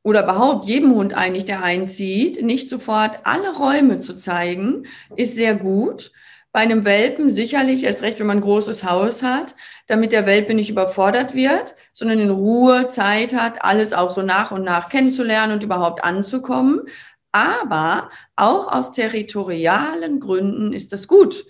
oder 0.03 0.23
überhaupt 0.23 0.65
jedem 0.65 0.95
Hund 0.95 1.13
eigentlich, 1.13 1.43
der 1.43 1.61
einzieht, 1.63 2.41
nicht 2.41 2.69
sofort 2.69 3.19
alle 3.25 3.53
Räume 3.57 3.99
zu 3.99 4.15
zeigen, 4.15 4.85
ist 5.17 5.35
sehr 5.35 5.55
gut. 5.55 6.11
Bei 6.53 6.61
einem 6.61 6.85
Welpen 6.85 7.29
sicherlich, 7.29 7.83
erst 7.83 8.01
recht, 8.01 8.19
wenn 8.19 8.25
man 8.27 8.37
ein 8.37 8.41
großes 8.41 8.85
Haus 8.85 9.21
hat, 9.21 9.53
damit 9.87 10.13
der 10.13 10.25
Welpe 10.25 10.53
nicht 10.53 10.69
überfordert 10.69 11.35
wird, 11.35 11.75
sondern 11.93 12.19
in 12.19 12.29
Ruhe 12.29 12.87
Zeit 12.87 13.35
hat, 13.35 13.63
alles 13.65 13.91
auch 13.91 14.11
so 14.11 14.21
nach 14.21 14.51
und 14.51 14.63
nach 14.63 14.87
kennenzulernen 14.89 15.51
und 15.53 15.63
überhaupt 15.63 16.03
anzukommen. 16.05 16.81
Aber 17.31 18.09
auch 18.35 18.71
aus 18.71 18.91
territorialen 18.91 20.19
Gründen 20.19 20.73
ist 20.73 20.93
das 20.93 21.07
gut. 21.07 21.45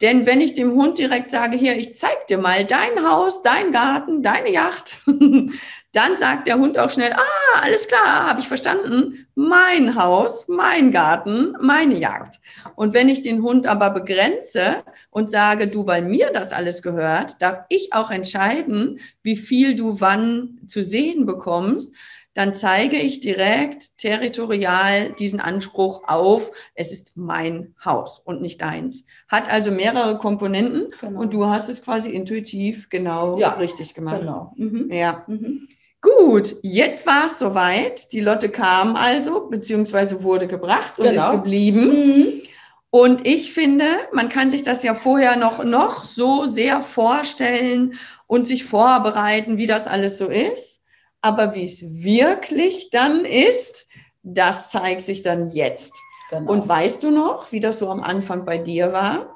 Denn 0.00 0.26
wenn 0.26 0.40
ich 0.40 0.54
dem 0.54 0.74
Hund 0.74 0.98
direkt 0.98 1.28
sage, 1.28 1.56
hier, 1.56 1.76
ich 1.76 1.98
zeig 1.98 2.28
dir 2.28 2.38
mal 2.38 2.64
dein 2.64 3.04
Haus, 3.08 3.42
dein 3.42 3.72
Garten, 3.72 4.22
deine 4.22 4.52
Yacht, 4.52 4.98
dann 5.92 6.16
sagt 6.16 6.46
der 6.46 6.58
Hund 6.58 6.78
auch 6.78 6.90
schnell, 6.90 7.12
ah, 7.14 7.60
alles 7.62 7.88
klar, 7.88 8.28
habe 8.28 8.40
ich 8.40 8.46
verstanden, 8.46 9.26
mein 9.34 9.96
Haus, 9.96 10.46
mein 10.46 10.92
Garten, 10.92 11.56
meine 11.60 11.98
Jagd. 11.98 12.38
Und 12.76 12.94
wenn 12.94 13.08
ich 13.08 13.22
den 13.22 13.42
Hund 13.42 13.66
aber 13.66 13.90
begrenze 13.90 14.84
und 15.10 15.30
sage, 15.30 15.66
du, 15.66 15.84
weil 15.86 16.02
mir 16.02 16.30
das 16.32 16.52
alles 16.52 16.82
gehört, 16.82 17.42
darf 17.42 17.66
ich 17.68 17.92
auch 17.92 18.12
entscheiden, 18.12 19.00
wie 19.24 19.36
viel 19.36 19.74
du 19.74 20.00
wann 20.00 20.60
zu 20.68 20.84
sehen 20.84 21.26
bekommst, 21.26 21.92
dann 22.38 22.54
zeige 22.54 22.96
ich 22.96 23.18
direkt 23.18 23.98
territorial 23.98 25.10
diesen 25.18 25.40
Anspruch 25.40 26.04
auf, 26.06 26.52
es 26.76 26.92
ist 26.92 27.16
mein 27.16 27.74
Haus 27.84 28.20
und 28.24 28.40
nicht 28.40 28.60
deins. 28.62 29.06
Hat 29.26 29.50
also 29.50 29.72
mehrere 29.72 30.18
Komponenten 30.18 30.86
Genau. 31.00 31.20
und 31.20 31.32
du 31.34 31.46
hast 31.46 31.68
es 31.68 31.82
quasi 31.82 32.10
intuitiv 32.10 32.90
genau 32.90 33.38
Ja, 33.40 33.54
richtig 33.54 33.92
gemacht. 33.92 34.20
Genau. 34.20 34.52
Mhm. 34.56 34.88
Ja, 34.92 35.24
Mhm. 35.26 35.66
gut. 36.00 36.54
Jetzt 36.62 37.06
war 37.08 37.26
es 37.26 37.40
soweit. 37.40 38.12
Die 38.12 38.20
Lotte 38.20 38.50
kam 38.50 38.94
also, 38.94 39.48
beziehungsweise 39.48 40.22
wurde 40.22 40.46
gebracht 40.46 40.96
und 40.96 41.06
Genau. 41.06 41.32
ist 41.32 41.42
geblieben. 41.42 41.88
Mhm. 41.88 42.42
Und 42.90 43.26
ich 43.26 43.52
finde, 43.52 43.84
man 44.12 44.28
kann 44.28 44.50
sich 44.52 44.62
das 44.62 44.84
ja 44.84 44.94
vorher 44.94 45.34
noch, 45.34 45.64
noch 45.64 46.04
so 46.04 46.46
sehr 46.46 46.82
vorstellen 46.82 47.94
und 48.28 48.46
sich 48.46 48.64
vorbereiten, 48.64 49.58
wie 49.58 49.66
das 49.66 49.88
alles 49.88 50.18
so 50.18 50.26
ist. 50.28 50.77
Aber 51.20 51.54
wie 51.54 51.64
es 51.64 51.82
wirklich 51.82 52.90
dann 52.90 53.24
ist, 53.24 53.88
das 54.22 54.70
zeigt 54.70 55.02
sich 55.02 55.22
dann 55.22 55.50
jetzt. 55.50 55.94
Genau. 56.30 56.52
Und 56.52 56.68
weißt 56.68 57.02
du 57.02 57.10
noch, 57.10 57.52
wie 57.52 57.60
das 57.60 57.78
so 57.78 57.88
am 57.88 58.02
Anfang 58.02 58.44
bei 58.44 58.58
dir 58.58 58.92
war? 58.92 59.34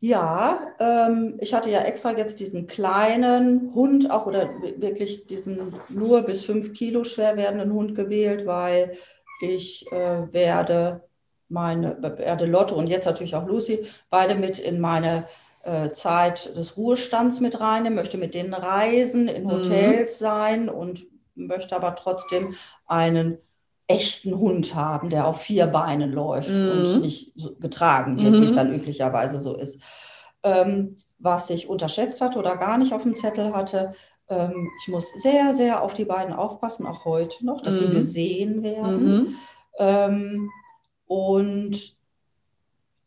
Ja, 0.00 0.74
ähm, 0.78 1.38
ich 1.40 1.54
hatte 1.54 1.70
ja 1.70 1.80
extra 1.80 2.16
jetzt 2.16 2.38
diesen 2.38 2.68
kleinen 2.68 3.74
Hund 3.74 4.10
auch 4.10 4.26
oder 4.26 4.48
wirklich 4.76 5.26
diesen 5.26 5.74
nur 5.88 6.22
bis 6.22 6.44
fünf 6.44 6.72
Kilo 6.72 7.02
schwer 7.02 7.36
werdenden 7.36 7.72
Hund 7.72 7.96
gewählt, 7.96 8.46
weil 8.46 8.92
ich 9.42 9.90
äh, 9.90 10.32
werde 10.32 11.02
meine, 11.48 12.00
werde 12.00 12.46
Lotte 12.46 12.76
und 12.76 12.88
jetzt 12.88 13.06
natürlich 13.06 13.34
auch 13.34 13.46
Lucy 13.46 13.86
beide 14.08 14.36
mit 14.36 14.58
in 14.58 14.80
meine 14.80 15.26
Zeit 15.92 16.56
des 16.56 16.76
Ruhestands 16.76 17.40
mit 17.40 17.60
rein, 17.60 17.94
möchte 17.94 18.16
mit 18.16 18.34
denen 18.34 18.54
reisen, 18.54 19.28
in 19.28 19.44
mhm. 19.44 19.50
Hotels 19.50 20.20
mhm. 20.20 20.24
sein 20.24 20.68
und 20.68 21.06
möchte 21.34 21.76
aber 21.76 21.94
trotzdem 21.94 22.54
einen 22.86 23.38
echten 23.86 24.38
Hund 24.38 24.74
haben, 24.74 25.10
der 25.10 25.26
auf 25.26 25.40
vier 25.40 25.66
Beinen 25.66 26.12
läuft 26.12 26.50
mhm. 26.50 26.70
und 26.70 27.00
nicht 27.00 27.32
getragen 27.58 28.18
wird, 28.18 28.34
mhm. 28.34 28.42
wie 28.42 28.46
es 28.46 28.54
dann 28.54 28.72
üblicherweise 28.72 29.40
so 29.40 29.56
ist. 29.56 29.82
Ähm, 30.42 30.98
was 31.18 31.50
ich 31.50 31.68
unterschätzt 31.68 32.20
hatte 32.20 32.38
oder 32.38 32.56
gar 32.56 32.78
nicht 32.78 32.92
auf 32.92 33.02
dem 33.02 33.16
Zettel 33.16 33.54
hatte, 33.54 33.92
ähm, 34.28 34.70
ich 34.80 34.88
muss 34.88 35.10
sehr, 35.22 35.54
sehr 35.54 35.82
auf 35.82 35.94
die 35.94 36.04
beiden 36.04 36.34
aufpassen, 36.34 36.86
auch 36.86 37.04
heute 37.04 37.44
noch, 37.44 37.60
dass 37.62 37.78
sie 37.78 37.86
mhm. 37.86 37.92
gesehen 37.92 38.62
werden. 38.62 39.16
Mhm. 39.16 39.36
Ähm, 39.78 40.50
und 41.06 41.96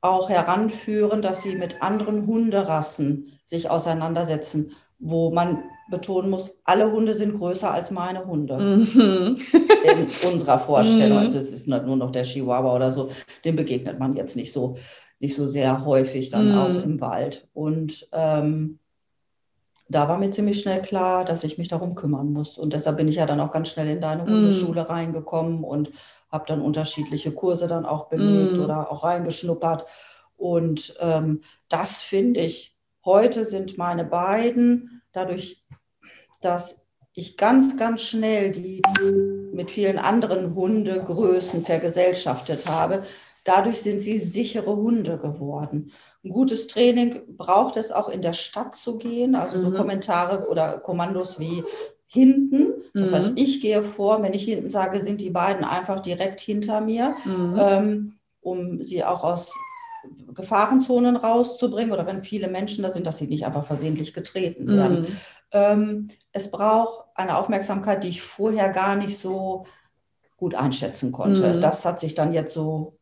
auch 0.01 0.29
heranführen, 0.29 1.21
dass 1.21 1.43
sie 1.43 1.55
mit 1.55 1.81
anderen 1.81 2.25
Hunderassen 2.25 3.31
sich 3.45 3.69
auseinandersetzen, 3.69 4.71
wo 4.97 5.31
man 5.31 5.63
betonen 5.89 6.29
muss, 6.29 6.55
alle 6.63 6.91
Hunde 6.91 7.13
sind 7.13 7.37
größer 7.37 7.71
als 7.71 7.91
meine 7.91 8.25
Hunde. 8.25 8.57
Mhm. 8.57 9.37
In 9.83 10.31
unserer 10.31 10.59
Vorstellung. 10.59 11.19
Mhm. 11.19 11.25
Also 11.25 11.37
es 11.37 11.51
ist 11.51 11.67
nur 11.67 11.95
noch 11.95 12.11
der 12.11 12.23
Chihuahua 12.23 12.75
oder 12.75 12.91
so, 12.91 13.09
dem 13.45 13.55
begegnet 13.55 13.99
man 13.99 14.15
jetzt 14.15 14.35
nicht 14.35 14.53
so, 14.53 14.75
nicht 15.19 15.35
so 15.35 15.47
sehr 15.47 15.85
häufig 15.85 16.29
dann 16.29 16.49
mhm. 16.49 16.57
auch 16.57 16.83
im 16.83 17.01
Wald. 17.01 17.47
Und 17.53 18.07
ähm, 18.13 18.79
da 19.89 20.07
war 20.07 20.17
mir 20.17 20.31
ziemlich 20.31 20.61
schnell 20.61 20.81
klar, 20.81 21.25
dass 21.25 21.43
ich 21.43 21.57
mich 21.57 21.67
darum 21.67 21.95
kümmern 21.95 22.31
muss. 22.31 22.57
Und 22.57 22.73
deshalb 22.73 22.97
bin 22.97 23.07
ich 23.07 23.15
ja 23.15 23.25
dann 23.25 23.41
auch 23.41 23.51
ganz 23.51 23.69
schnell 23.69 23.89
in 23.89 24.01
deine 24.01 24.23
mhm. 24.23 24.29
Hundeschule 24.29 24.87
reingekommen 24.87 25.63
und 25.63 25.91
habe 26.31 26.45
dann 26.47 26.61
unterschiedliche 26.61 27.31
Kurse 27.31 27.67
dann 27.67 27.85
auch 27.85 28.07
belegt 28.07 28.57
mm. 28.57 28.61
oder 28.61 28.91
auch 28.91 29.03
reingeschnuppert. 29.03 29.85
Und 30.37 30.95
ähm, 30.99 31.41
das 31.69 32.01
finde 32.01 32.39
ich, 32.39 32.75
heute 33.05 33.45
sind 33.45 33.77
meine 33.77 34.05
beiden, 34.05 35.01
dadurch, 35.11 35.63
dass 36.41 36.85
ich 37.13 37.37
ganz, 37.37 37.77
ganz 37.77 38.01
schnell 38.01 38.51
die 38.51 38.81
mit 39.53 39.69
vielen 39.69 39.99
anderen 39.99 40.55
Hundegrößen 40.55 41.63
vergesellschaftet 41.63 42.67
habe, 42.67 43.03
dadurch 43.43 43.81
sind 43.81 43.99
sie 43.99 44.17
sichere 44.17 44.75
Hunde 44.75 45.17
geworden. 45.17 45.91
Ein 46.23 46.29
gutes 46.31 46.67
Training 46.67 47.21
braucht 47.35 47.77
es 47.77 47.91
auch 47.91 48.07
in 48.07 48.21
der 48.21 48.33
Stadt 48.33 48.75
zu 48.75 48.97
gehen, 48.97 49.35
also 49.35 49.57
mhm. 49.57 49.63
so 49.63 49.71
Kommentare 49.71 50.47
oder 50.47 50.77
Kommandos 50.79 51.39
wie 51.39 51.63
hinten. 52.11 52.73
Das 52.93 53.11
mhm. 53.11 53.15
heißt, 53.15 53.33
ich 53.35 53.61
gehe 53.61 53.83
vor, 53.83 54.21
wenn 54.21 54.33
ich 54.33 54.43
hinten 54.43 54.69
sage, 54.69 55.01
sind 55.01 55.21
die 55.21 55.29
beiden 55.29 55.63
einfach 55.63 56.01
direkt 56.01 56.41
hinter 56.41 56.81
mir, 56.81 57.15
mhm. 57.23 57.57
ähm, 57.57 58.13
um 58.41 58.83
sie 58.83 59.03
auch 59.03 59.23
aus 59.23 59.53
Gefahrenzonen 60.33 61.15
rauszubringen 61.15 61.93
oder 61.93 62.05
wenn 62.05 62.23
viele 62.23 62.49
Menschen 62.49 62.83
da 62.83 62.89
sind, 62.89 63.07
dass 63.07 63.17
sie 63.17 63.27
nicht 63.27 63.45
einfach 63.45 63.65
versehentlich 63.65 64.13
getreten 64.13 64.67
werden. 64.67 65.01
Mhm. 65.01 65.07
Ähm, 65.51 66.07
es 66.33 66.51
braucht 66.51 67.05
eine 67.15 67.37
Aufmerksamkeit, 67.37 68.03
die 68.03 68.09
ich 68.09 68.21
vorher 68.21 68.69
gar 68.69 68.95
nicht 68.95 69.17
so 69.17 69.65
gut 70.35 70.55
einschätzen 70.55 71.11
konnte. 71.11 71.55
Mhm. 71.55 71.61
Das 71.61 71.85
hat 71.85 71.99
sich 71.99 72.13
dann 72.13 72.33
jetzt 72.33 72.53
so 72.53 72.97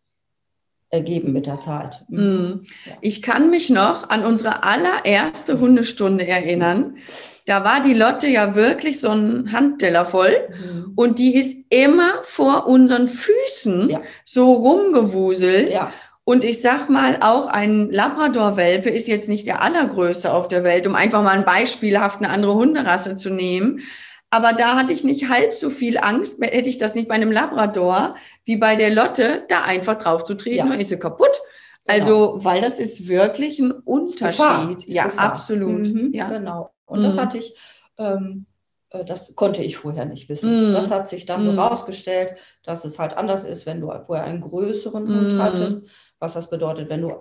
ergeben 0.91 1.34
mit 1.34 1.46
der 1.46 1.60
Zeit. 1.60 2.03
Mhm. 2.10 2.19
mhm. 2.19 2.65
Ich 3.01 3.22
kann 3.22 3.50
mich 3.50 3.69
noch 3.69 4.10
an 4.10 4.25
unsere 4.25 4.63
allererste 4.63 5.60
Hundestunde 5.60 6.27
erinnern. 6.27 6.98
Da 7.46 7.63
war 7.63 7.81
die 7.81 7.93
Lotte 7.93 8.27
ja 8.27 8.55
wirklich 8.55 9.00
so 9.00 9.10
ein 9.10 9.51
Handteller 9.51 10.05
voll 10.05 10.36
mhm. 10.50 10.93
und 10.96 11.19
die 11.19 11.36
ist 11.36 11.65
immer 11.69 12.24
vor 12.24 12.67
unseren 12.67 13.08
Füßen 13.08 13.89
ja. 13.89 14.01
so 14.25 14.53
rumgewuselt. 14.53 15.72
Ja. 15.72 15.91
Und 16.24 16.43
ich 16.43 16.62
sag 16.62 16.89
mal, 16.89 17.17
auch 17.22 17.48
ein 17.48 17.89
Labrador-Welpe 17.89 18.89
ist 18.89 19.08
jetzt 19.08 19.29
nicht 19.29 19.48
der 19.48 19.63
allergrößte 19.63 20.31
auf 20.31 20.48
der 20.48 20.63
Welt, 20.63 20.86
um 20.86 20.93
einfach 20.93 21.23
mal 21.23 21.32
ein 21.32 21.43
beispielhaft 21.43 22.19
eine 22.19 22.30
andere 22.30 22.54
Hunderasse 22.54 23.15
zu 23.15 23.32
nehmen. 23.32 23.82
Aber 24.31 24.53
da 24.53 24.75
hatte 24.75 24.93
ich 24.93 25.03
nicht 25.03 25.29
halb 25.29 25.53
so 25.53 25.69
viel 25.69 25.97
Angst, 25.97 26.39
hätte 26.41 26.69
ich 26.69 26.77
das 26.77 26.93
nicht 26.93 27.07
bei 27.07 27.15
einem 27.15 27.31
Labrador 27.31 28.15
wie 28.45 28.57
bei 28.57 28.75
der 28.75 28.91
Lotte, 28.91 29.43
da 29.47 29.63
einfach 29.63 29.97
drauf 29.97 30.23
zu 30.23 30.35
treten, 30.35 30.57
ja. 30.57 30.65
dann 30.67 30.79
ist 30.79 30.89
sie 30.89 30.99
kaputt. 30.99 31.41
Genau. 31.85 31.97
Also, 31.97 32.43
weil 32.43 32.61
das 32.61 32.79
ist 32.79 33.07
wirklich 33.07 33.59
ein 33.59 33.71
Unterschied. 33.71 34.87
Ja, 34.87 35.05
Gefahr. 35.05 35.33
absolut. 35.33 35.87
Mhm, 35.87 36.13
ja. 36.13 36.29
Genau. 36.29 36.71
Und 36.85 36.99
mhm. 36.99 37.03
das 37.03 37.17
hatte 37.17 37.39
ich, 37.39 37.55
ähm, 37.97 38.45
äh, 38.91 39.03
das 39.03 39.35
konnte 39.35 39.63
ich 39.63 39.77
vorher 39.77 40.05
nicht 40.05 40.29
wissen. 40.29 40.69
Mhm. 40.69 40.73
Das 40.73 40.91
hat 40.91 41.09
sich 41.09 41.25
dann 41.25 41.43
so 41.45 41.51
mhm. 41.51 41.59
rausgestellt, 41.59 42.35
dass 42.63 42.85
es 42.85 42.99
halt 42.99 43.17
anders 43.17 43.43
ist, 43.43 43.65
wenn 43.65 43.81
du 43.81 43.91
vorher 44.03 44.25
einen 44.25 44.41
größeren 44.41 45.07
Hund 45.07 45.33
mhm. 45.33 45.41
hattest. 45.41 45.87
Was 46.19 46.33
das 46.33 46.49
bedeutet, 46.49 46.89
wenn 46.89 47.01
du 47.01 47.13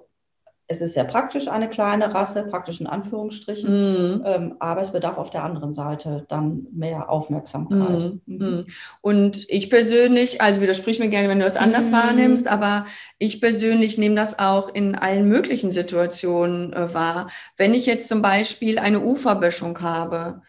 es 0.70 0.82
ist 0.82 0.92
sehr 0.92 1.04
praktisch, 1.04 1.48
eine 1.48 1.68
kleine 1.68 2.14
Rasse, 2.14 2.44
praktisch 2.44 2.80
in 2.80 2.86
Anführungsstrichen, 2.86 3.70
mm. 4.18 4.22
ähm, 4.26 4.54
aber 4.58 4.82
es 4.82 4.92
bedarf 4.92 5.16
auf 5.16 5.30
der 5.30 5.42
anderen 5.42 5.72
Seite 5.72 6.26
dann 6.28 6.66
mehr 6.72 7.10
Aufmerksamkeit. 7.10 8.12
Mm. 8.26 8.32
Mhm. 8.36 8.66
Und 9.00 9.46
ich 9.48 9.70
persönlich, 9.70 10.42
also 10.42 10.60
widersprich 10.60 10.98
mir 10.98 11.08
gerne, 11.08 11.30
wenn 11.30 11.40
du 11.40 11.46
es 11.46 11.56
anders 11.56 11.88
mm. 11.88 11.92
wahrnimmst, 11.92 12.48
aber 12.48 12.84
ich 13.16 13.40
persönlich 13.40 13.96
nehme 13.96 14.14
das 14.14 14.38
auch 14.38 14.72
in 14.74 14.94
allen 14.94 15.26
möglichen 15.26 15.72
Situationen 15.72 16.74
äh, 16.74 16.92
wahr. 16.92 17.30
Wenn 17.56 17.72
ich 17.72 17.86
jetzt 17.86 18.08
zum 18.08 18.20
Beispiel 18.20 18.78
eine 18.78 19.00
Uferböschung 19.00 19.80
habe, 19.80 20.42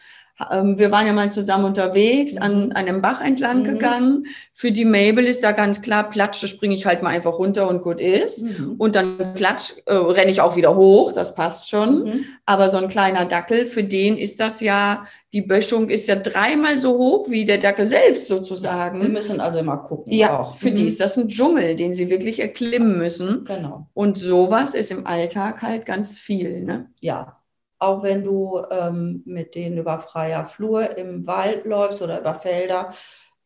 wir 0.48 0.90
waren 0.90 1.06
ja 1.06 1.12
mal 1.12 1.30
zusammen 1.30 1.66
unterwegs, 1.66 2.36
an 2.38 2.66
mhm. 2.66 2.72
einem 2.72 3.02
Bach 3.02 3.20
entlang 3.20 3.58
mhm. 3.58 3.64
gegangen. 3.64 4.26
Für 4.54 4.72
die 4.72 4.86
Mabel 4.86 5.24
ist 5.24 5.44
da 5.44 5.52
ganz 5.52 5.82
klar, 5.82 6.08
Platsch, 6.08 6.42
da 6.42 6.46
springe 6.46 6.74
ich 6.74 6.86
halt 6.86 7.02
mal 7.02 7.10
einfach 7.10 7.38
runter 7.38 7.68
und 7.68 7.82
gut 7.82 8.00
ist. 8.00 8.42
Mhm. 8.42 8.76
Und 8.78 8.96
dann 8.96 9.34
Platsch, 9.34 9.74
äh, 9.84 9.94
renne 9.94 10.30
ich 10.30 10.40
auch 10.40 10.56
wieder 10.56 10.74
hoch, 10.76 11.12
das 11.12 11.34
passt 11.34 11.68
schon. 11.68 12.04
Mhm. 12.04 12.24
Aber 12.46 12.70
so 12.70 12.78
ein 12.78 12.88
kleiner 12.88 13.26
Dackel, 13.26 13.66
für 13.66 13.84
den 13.84 14.16
ist 14.16 14.40
das 14.40 14.60
ja, 14.62 15.06
die 15.34 15.42
Böschung 15.42 15.90
ist 15.90 16.08
ja 16.08 16.16
dreimal 16.16 16.78
so 16.78 16.96
hoch 16.96 17.28
wie 17.28 17.44
der 17.44 17.58
Dackel 17.58 17.86
selbst 17.86 18.26
sozusagen. 18.26 19.02
Wir 19.02 19.10
müssen 19.10 19.40
also 19.40 19.58
immer 19.58 19.76
gucken. 19.76 20.12
Ja, 20.12 20.40
auch. 20.40 20.54
für 20.56 20.70
die 20.70 20.82
mhm. 20.82 20.88
ist 20.88 21.00
das 21.00 21.18
ein 21.18 21.28
Dschungel, 21.28 21.76
den 21.76 21.92
sie 21.92 22.08
wirklich 22.08 22.40
erklimmen 22.40 22.96
müssen. 22.96 23.44
Genau. 23.44 23.88
Und 23.92 24.16
sowas 24.16 24.74
ist 24.74 24.90
im 24.90 25.06
Alltag 25.06 25.60
halt 25.60 25.84
ganz 25.84 26.18
viel. 26.18 26.62
Ne? 26.62 26.86
Ja, 27.00 27.39
auch 27.80 28.02
wenn 28.02 28.22
du 28.22 28.62
ähm, 28.70 29.22
mit 29.24 29.54
denen 29.54 29.78
über 29.78 30.00
freier 30.00 30.44
Flur 30.44 30.96
im 30.96 31.26
Wald 31.26 31.66
läufst 31.66 32.02
oder 32.02 32.20
über 32.20 32.34
Felder. 32.34 32.90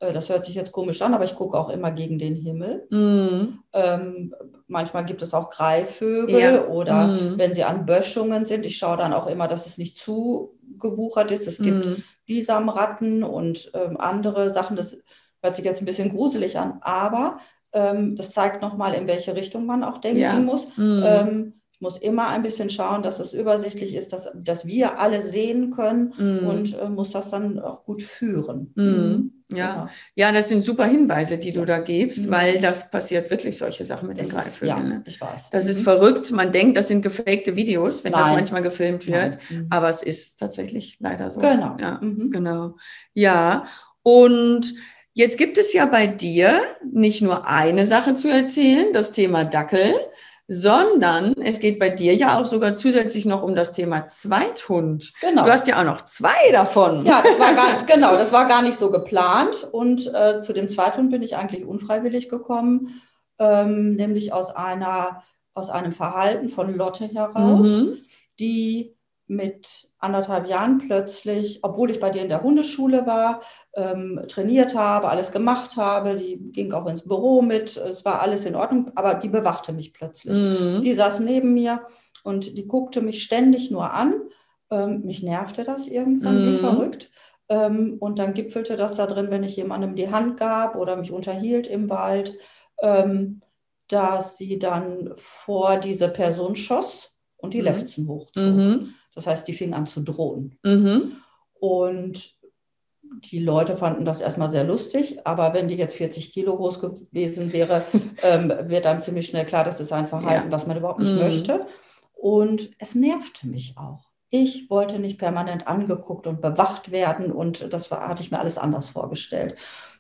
Äh, 0.01 0.13
das 0.13 0.29
hört 0.29 0.45
sich 0.45 0.57
jetzt 0.57 0.73
komisch 0.73 1.01
an, 1.03 1.15
aber 1.15 1.25
ich 1.25 1.37
gucke 1.37 1.57
auch 1.57 1.71
immer 1.71 1.93
gegen 1.93 2.19
den 2.19 2.35
Himmel. 2.35 2.87
Mm. 2.91 3.61
Ähm, 3.73 4.35
manchmal 4.67 5.05
gibt 5.05 5.23
es 5.23 5.35
auch 5.35 5.51
Greifvögel 5.51 6.41
ja. 6.41 6.67
oder 6.67 7.07
mm. 7.07 7.39
wenn 7.39 7.55
sie 7.55 7.63
an 7.63 7.87
Böschungen 7.87 8.45
sind, 8.45 8.67
ich 8.67 8.77
schaue 8.77 8.97
dann 8.97 9.13
auch 9.13 9.29
immer, 9.29 9.47
dass 9.47 9.67
es 9.67 9.79
nicht 9.79 9.99
zu 9.99 10.59
gewuchert 10.79 11.31
ist. 11.31 11.47
Es 11.47 11.59
gibt 11.59 11.87
mm. 11.87 12.03
Bisamratten 12.27 13.23
und 13.23 13.71
ähm, 13.75 13.97
andere 13.99 14.51
Sachen. 14.51 14.75
Das 14.75 14.99
hört 15.43 15.55
sich 15.55 15.65
jetzt 15.65 15.81
ein 15.81 15.87
bisschen 15.87 16.11
gruselig 16.11 16.59
an, 16.59 16.79
aber 16.81 17.39
ähm, 17.73 18.17
das 18.17 18.33
zeigt 18.33 18.63
nochmal, 18.63 18.95
in 18.95 19.07
welche 19.07 19.37
Richtung 19.37 19.65
man 19.65 19.85
auch 19.85 19.99
denken 19.99 20.21
ja. 20.21 20.41
muss. 20.41 20.67
Mm. 20.77 21.53
Muss 21.85 21.99
immer 21.99 22.29
ein 22.29 22.41
bisschen 22.41 22.71
schauen, 22.71 23.03
dass 23.03 23.19
es 23.19 23.35
übersichtlich 23.35 23.95
ist, 23.95 24.15
dass, 24.15 24.31
dass 24.35 24.65
wir 24.65 24.99
alle 24.99 25.21
sehen 25.21 25.71
können 25.71 26.15
mm. 26.17 26.47
und 26.47 26.79
äh, 26.79 26.89
muss 26.89 27.11
das 27.11 27.29
dann 27.29 27.59
auch 27.59 27.85
gut 27.85 28.03
führen. 28.03 28.73
Mm. 28.75 29.55
Ja. 29.55 29.73
Genau. 29.73 29.89
ja, 30.15 30.33
das 30.33 30.49
sind 30.49 30.65
super 30.65 30.87
Hinweise, 30.87 31.37
die 31.37 31.53
du 31.53 31.67
da 31.67 31.79
gibst, 31.79 32.27
mm. 32.27 32.31
weil 32.31 32.59
das 32.59 32.91
passiert 32.91 33.31
wirklich 33.31 33.59
solche 33.59 33.85
Sachen 33.85 34.09
mit 34.09 34.19
das 34.19 34.29
den 34.29 34.39
Greifvögeln. 34.39 34.79
Ja, 34.79 34.83
ne? 34.83 35.03
ich 35.05 35.21
weiß. 35.21 35.51
Das 35.51 35.69
ist 35.69 35.81
mhm. 35.81 35.85
verrückt. 35.85 36.31
Man 36.31 36.53
denkt, 36.53 36.79
das 36.79 36.89
sind 36.89 37.03
gefakte 37.03 37.55
Videos, 37.55 38.03
wenn 38.03 38.13
Nein. 38.13 38.23
das 38.23 38.33
manchmal 38.33 38.63
gefilmt 38.63 39.07
wird, 39.07 39.37
mhm. 39.51 39.67
aber 39.69 39.91
es 39.91 40.03
ist 40.03 40.41
tatsächlich 40.41 40.97
leider 41.01 41.31
so. 41.31 41.41
Genau. 41.41 41.77
Ja, 41.79 42.01
mhm. 42.01 42.31
genau. 42.31 42.77
Ja, 43.13 43.67
und 44.03 44.73
jetzt 45.13 45.37
gibt 45.37 45.59
es 45.59 45.75
ja 45.75 45.85
bei 45.85 46.07
dir 46.07 46.63
nicht 46.91 47.21
nur 47.21 47.47
eine 47.47 47.85
Sache 47.85 48.15
zu 48.15 48.29
erzählen, 48.29 48.95
das 48.95 49.13
Thema 49.13 49.45
Dackel, 49.45 49.95
sondern 50.47 51.35
es 51.41 51.59
geht 51.59 51.79
bei 51.79 51.89
dir 51.89 52.15
ja 52.15 52.39
auch 52.39 52.45
sogar 52.45 52.77
zusätzlich 52.77 53.25
noch 53.25 53.43
um 53.43 53.55
das 53.55 53.73
Thema 53.73 54.07
Zweithund. 54.07 55.13
Genau. 55.21 55.45
Du 55.45 55.51
hast 55.51 55.67
ja 55.67 55.81
auch 55.81 55.85
noch 55.85 56.03
zwei 56.03 56.53
davon. 56.53 57.07
Ja, 57.07 57.23
das 57.23 57.39
war 57.39 57.55
gar, 57.55 57.85
genau, 57.87 58.13
das 58.13 58.33
war 58.33 58.47
gar 58.47 58.63
nicht 58.63 58.77
so 58.77 58.91
geplant. 58.91 59.69
Und 59.73 60.13
äh, 60.15 60.41
zu 60.43 60.53
dem 60.53 60.69
Zweithund 60.69 61.11
bin 61.11 61.23
ich 61.23 61.37
eigentlich 61.37 61.65
unfreiwillig 61.65 62.29
gekommen, 62.29 63.01
ähm, 63.39 63.95
nämlich 63.97 64.33
aus 64.33 64.55
einer 64.55 65.23
aus 65.55 65.71
einem 65.71 65.93
Verhalten 65.93 66.49
von 66.49 66.75
Lotte 66.75 67.07
heraus, 67.07 67.67
mhm. 67.67 67.99
die 68.41 68.97
mit 69.27 69.91
anderthalb 69.99 70.49
Jahren 70.49 70.79
plötzlich, 70.79 71.61
obwohl 71.63 71.91
ich 71.91 72.01
bei 72.01 72.11
dir 72.11 72.23
in 72.23 72.29
der 72.29 72.43
Hundeschule 72.43 73.07
war, 73.07 73.41
ähm, 73.75 74.21
trainiert 74.29 74.75
habe, 74.75 75.09
alles 75.09 75.33
gemacht 75.33 75.77
habe, 75.77 76.17
die 76.17 76.39
ging 76.53 76.73
auch 76.73 76.87
ins 76.87 77.03
Büro 77.03 77.43
mit, 77.43 77.77
es 77.77 78.05
war 78.05 78.21
alles 78.21 78.45
in 78.45 78.55
Ordnung, 78.55 78.93
aber 78.95 79.15
die 79.15 79.29
bewachte 79.29 79.73
mich 79.73 79.93
plötzlich. 79.93 80.37
Mhm. 80.37 80.83
Die 80.83 80.95
saß 80.95 81.21
neben 81.21 81.55
mir 81.55 81.81
Und 82.23 82.57
die 82.57 82.67
guckte 82.67 83.03
mich 83.03 83.23
ständig 83.23 83.71
nur 83.71 83.93
an. 83.93 84.15
Ähm, 84.71 85.03
mich 85.05 85.23
nervte 85.23 85.65
das 85.65 85.89
irgendwann 85.89 86.41
mhm. 86.41 86.53
wie 86.53 86.57
verrückt. 86.57 87.11
Ähm, 87.49 87.97
und 88.01 88.19
dann 88.19 88.35
gipfelte 88.35 88.77
das 88.77 88.95
da 88.97 89.07
drin, 89.07 89.31
wenn 89.31 89.45
ich 89.45 89.57
jemandem 89.57 89.95
die 89.95 90.11
Hand 90.11 90.39
gab 90.39 90.77
oder 90.77 90.97
mich 90.97 91.13
unterhielt 91.13 91.67
im 91.67 91.91
Wald, 91.91 92.37
ähm, 92.81 93.43
dass 93.89 94.39
sie 94.39 94.59
dann 94.59 95.13
vor 95.17 95.77
diese 95.77 96.09
Person 96.09 96.57
schoss 96.57 97.15
und 97.37 97.53
die 97.53 97.59
mhm. 97.59 97.65
Lefzen 97.65 98.09
hochzog. 98.09 98.43
Mhm. 98.43 98.95
Das 99.15 99.27
heißt, 99.27 99.47
die 99.47 99.55
fing 99.55 99.75
an 99.75 99.87
zu 99.87 100.01
drohen. 100.01 100.59
Mhm. 100.63 101.17
Und 101.55 102.35
die 103.03 103.39
Leute 103.39 103.77
fanden 103.77 104.05
das 104.05 104.21
erstmal 104.21 104.51
sehr 104.51 104.65
lustig, 104.65 105.27
aber 105.27 105.55
wenn 105.55 105.69
die 105.69 105.77
jetzt 105.77 105.97
40 105.97 106.33
Kilo 106.33 106.57
groß 106.57 106.81
gewesen 106.81 107.53
wäre, 107.53 107.85
ähm, 108.23 108.53
wird 108.65 108.87
einem 108.87 109.03
ziemlich 109.03 109.27
schnell 109.27 109.47
klar, 109.47 109.65
das 109.65 109.81
ist 109.81 109.93
ein 109.93 110.09
Verhalten, 110.09 110.47
ja. 110.47 110.53
was 110.53 110.67
man 110.67 110.77
überhaupt 110.77 111.01
nicht 111.01 111.13
mhm. 111.13 111.19
möchte. 111.19 111.67
Und 112.13 112.71
es 112.79 112.95
nervte 112.95 113.49
mich 113.49 113.77
auch. 113.77 114.11
Ich 114.31 114.69
wollte 114.69 114.99
nicht 114.99 115.19
permanent 115.19 115.69
angeguckt 115.69 116.27
und 116.27 116.41
bewacht 116.41 116.91
werden 116.91 117.31
und 117.31 117.73
das 117.73 117.91
war, 117.91 118.09
hatte 118.09 118.23
ich 118.23 118.33
mir 118.33 118.41
alles 118.41 118.59
anders 118.59 118.89
vorgestellt. 118.89 119.55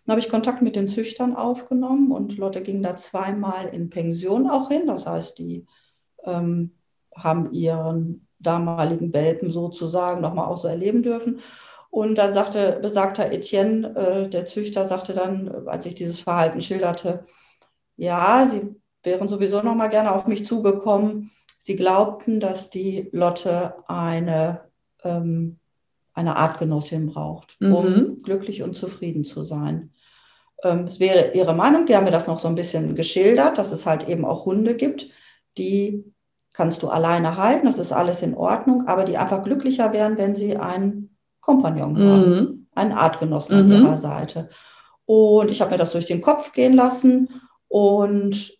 Dann 0.04 0.12
habe 0.12 0.20
ich 0.20 0.28
Kontakt 0.28 0.60
mit 0.60 0.74
den 0.74 0.88
Züchtern 0.88 1.36
aufgenommen 1.36 2.10
und 2.10 2.36
Lotte 2.36 2.62
ging 2.62 2.82
da 2.82 2.96
zweimal 2.96 3.68
in 3.68 3.90
Pension 3.90 4.50
auch 4.50 4.68
hin. 4.68 4.86
Das 4.86 5.06
heißt, 5.06 5.38
die 5.38 5.66
ähm, 6.24 6.72
haben 7.14 7.52
ihren 7.52 8.26
damaligen 8.44 9.12
Welpen 9.12 9.50
sozusagen 9.50 10.20
nochmal 10.20 10.46
auch 10.46 10.58
so 10.58 10.68
erleben 10.68 11.02
dürfen. 11.02 11.40
Und 11.90 12.18
dann 12.18 12.34
sagte 12.34 12.78
besagter 12.82 13.30
Etienne, 13.30 13.94
äh, 13.96 14.28
der 14.28 14.46
Züchter, 14.46 14.86
sagte 14.86 15.12
dann, 15.12 15.68
als 15.68 15.86
ich 15.86 15.94
dieses 15.94 16.20
Verhalten 16.20 16.60
schilderte, 16.60 17.24
ja, 17.96 18.48
sie 18.50 18.74
wären 19.04 19.28
sowieso 19.28 19.62
noch 19.62 19.74
mal 19.74 19.88
gerne 19.88 20.12
auf 20.12 20.26
mich 20.26 20.44
zugekommen. 20.44 21.30
Sie 21.58 21.76
glaubten, 21.76 22.40
dass 22.40 22.70
die 22.70 23.08
Lotte 23.12 23.74
eine, 23.86 24.62
ähm, 25.04 25.58
eine 26.14 26.36
Artgenossin 26.36 27.06
braucht, 27.06 27.56
um 27.60 27.88
mhm. 27.88 28.18
glücklich 28.22 28.62
und 28.62 28.74
zufrieden 28.74 29.24
zu 29.24 29.42
sein. 29.42 29.92
Ähm, 30.64 30.86
es 30.86 30.98
wäre 30.98 31.32
ihre 31.34 31.54
Meinung, 31.54 31.86
die 31.86 31.94
haben 31.94 32.04
mir 32.04 32.10
das 32.10 32.26
noch 32.26 32.40
so 32.40 32.48
ein 32.48 32.54
bisschen 32.54 32.94
geschildert, 32.96 33.58
dass 33.58 33.70
es 33.70 33.86
halt 33.86 34.08
eben 34.08 34.24
auch 34.24 34.46
Hunde 34.46 34.74
gibt, 34.74 35.08
die 35.58 36.04
kannst 36.54 36.82
du 36.82 36.88
alleine 36.88 37.36
halten, 37.36 37.66
das 37.66 37.78
ist 37.78 37.92
alles 37.92 38.22
in 38.22 38.34
Ordnung, 38.34 38.86
aber 38.86 39.04
die 39.04 39.18
einfach 39.18 39.42
glücklicher 39.42 39.92
wären, 39.92 40.16
wenn 40.16 40.34
sie 40.34 40.56
einen 40.56 41.14
Kompagnon 41.40 41.98
haben, 41.98 42.30
mhm. 42.30 42.66
einen 42.74 42.92
Artgenossen 42.92 43.56
an 43.56 43.66
mhm. 43.66 43.72
ihrer 43.72 43.98
Seite. 43.98 44.48
Und 45.04 45.50
ich 45.50 45.60
habe 45.60 45.72
mir 45.72 45.76
das 45.78 45.92
durch 45.92 46.06
den 46.06 46.22
Kopf 46.22 46.52
gehen 46.52 46.74
lassen 46.74 47.28
und 47.68 48.54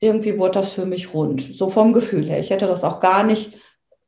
irgendwie 0.00 0.36
wurde 0.36 0.58
das 0.58 0.70
für 0.72 0.84
mich 0.84 1.14
rund, 1.14 1.54
so 1.54 1.70
vom 1.70 1.92
Gefühl 1.92 2.28
her. 2.28 2.40
Ich 2.40 2.50
hätte 2.50 2.66
das 2.66 2.82
auch 2.84 2.98
gar 2.98 3.22
nicht, 3.22 3.56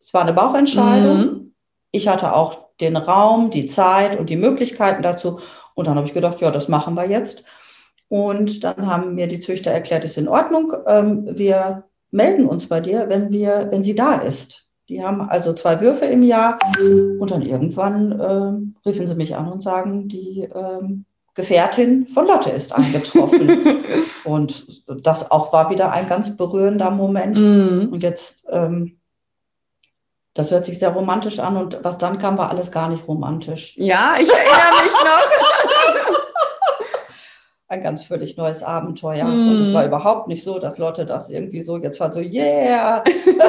es 0.00 0.12
war 0.12 0.22
eine 0.22 0.34
Bauchentscheidung. 0.34 1.16
Mhm. 1.18 1.54
Ich 1.92 2.08
hatte 2.08 2.34
auch 2.34 2.64
den 2.80 2.96
Raum, 2.96 3.50
die 3.50 3.66
Zeit 3.66 4.18
und 4.18 4.28
die 4.28 4.36
Möglichkeiten 4.36 5.04
dazu. 5.04 5.38
Und 5.74 5.86
dann 5.86 5.94
habe 5.96 6.06
ich 6.06 6.12
gedacht, 6.14 6.40
ja, 6.40 6.50
das 6.50 6.66
machen 6.66 6.94
wir 6.94 7.08
jetzt. 7.08 7.44
Und 8.08 8.64
dann 8.64 8.88
haben 8.88 9.14
mir 9.14 9.28
die 9.28 9.38
Züchter 9.38 9.70
erklärt, 9.70 10.04
ist 10.04 10.18
in 10.18 10.28
Ordnung. 10.28 10.72
Ähm, 10.86 11.28
wir 11.30 11.84
melden 12.14 12.46
uns 12.46 12.68
bei 12.68 12.80
dir, 12.80 13.08
wenn 13.08 13.30
wir, 13.30 13.68
wenn 13.70 13.82
sie 13.82 13.94
da 13.94 14.14
ist. 14.14 14.62
Die 14.88 15.02
haben 15.02 15.20
also 15.20 15.52
zwei 15.52 15.80
Würfe 15.80 16.04
im 16.04 16.22
Jahr 16.22 16.58
und 17.18 17.30
dann 17.30 17.42
irgendwann 17.42 18.12
äh, 18.12 18.88
riefen 18.88 19.06
sie 19.06 19.14
mich 19.14 19.34
an 19.34 19.50
und 19.50 19.60
sagen, 19.60 20.08
die 20.08 20.48
ähm, 20.54 21.06
Gefährtin 21.34 22.06
von 22.06 22.26
Lotte 22.26 22.50
ist 22.50 22.72
eingetroffen. 22.72 23.84
und 24.24 24.84
das 25.02 25.30
auch 25.30 25.52
war 25.52 25.70
wieder 25.70 25.90
ein 25.90 26.06
ganz 26.06 26.36
berührender 26.36 26.90
Moment. 26.90 27.38
Mm. 27.38 27.92
Und 27.92 28.02
jetzt, 28.02 28.44
ähm, 28.48 28.98
das 30.34 30.50
hört 30.50 30.66
sich 30.66 30.78
sehr 30.78 30.90
romantisch 30.90 31.40
an 31.40 31.56
und 31.56 31.78
was 31.82 31.98
dann 31.98 32.18
kam, 32.18 32.38
war 32.38 32.50
alles 32.50 32.70
gar 32.70 32.88
nicht 32.88 33.08
romantisch. 33.08 33.74
Ja, 33.76 34.14
ich 34.20 34.30
erinnere 34.30 34.84
mich 34.84 34.94
noch. 35.04 36.03
ein 37.68 37.82
ganz 37.82 38.04
völlig 38.04 38.36
neues 38.36 38.62
Abenteuer. 38.62 39.24
Mm. 39.24 39.48
Und 39.48 39.60
es 39.60 39.72
war 39.72 39.86
überhaupt 39.86 40.28
nicht 40.28 40.42
so, 40.42 40.58
dass 40.58 40.78
Lotte 40.78 41.06
das 41.06 41.30
irgendwie 41.30 41.62
so, 41.62 41.78
jetzt 41.78 41.98
war 41.98 42.12
so, 42.12 42.20
yeah, 42.20 43.02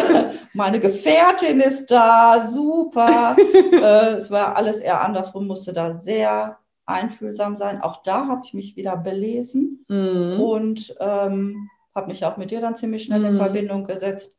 meine 0.53 0.79
Gefährtin 0.79 1.59
ist 1.59 1.91
da, 1.91 2.45
super. 2.47 3.35
äh, 3.71 4.13
es 4.13 4.31
war 4.31 4.55
alles 4.55 4.79
eher 4.79 5.03
andersrum, 5.03 5.47
musste 5.47 5.73
da 5.73 5.91
sehr 5.91 6.57
einfühlsam 6.85 7.57
sein. 7.57 7.81
Auch 7.81 8.03
da 8.03 8.27
habe 8.27 8.41
ich 8.45 8.53
mich 8.53 8.75
wieder 8.75 8.95
belesen 8.95 9.85
mm. 9.89 10.39
und 10.39 10.95
ähm, 10.99 11.69
habe 11.93 12.07
mich 12.07 12.23
auch 12.25 12.37
mit 12.37 12.51
dir 12.51 12.61
dann 12.61 12.75
ziemlich 12.75 13.03
schnell 13.03 13.21
mm. 13.21 13.25
in 13.25 13.33
mhm. 13.33 13.39
Verbindung 13.39 13.83
gesetzt 13.85 14.35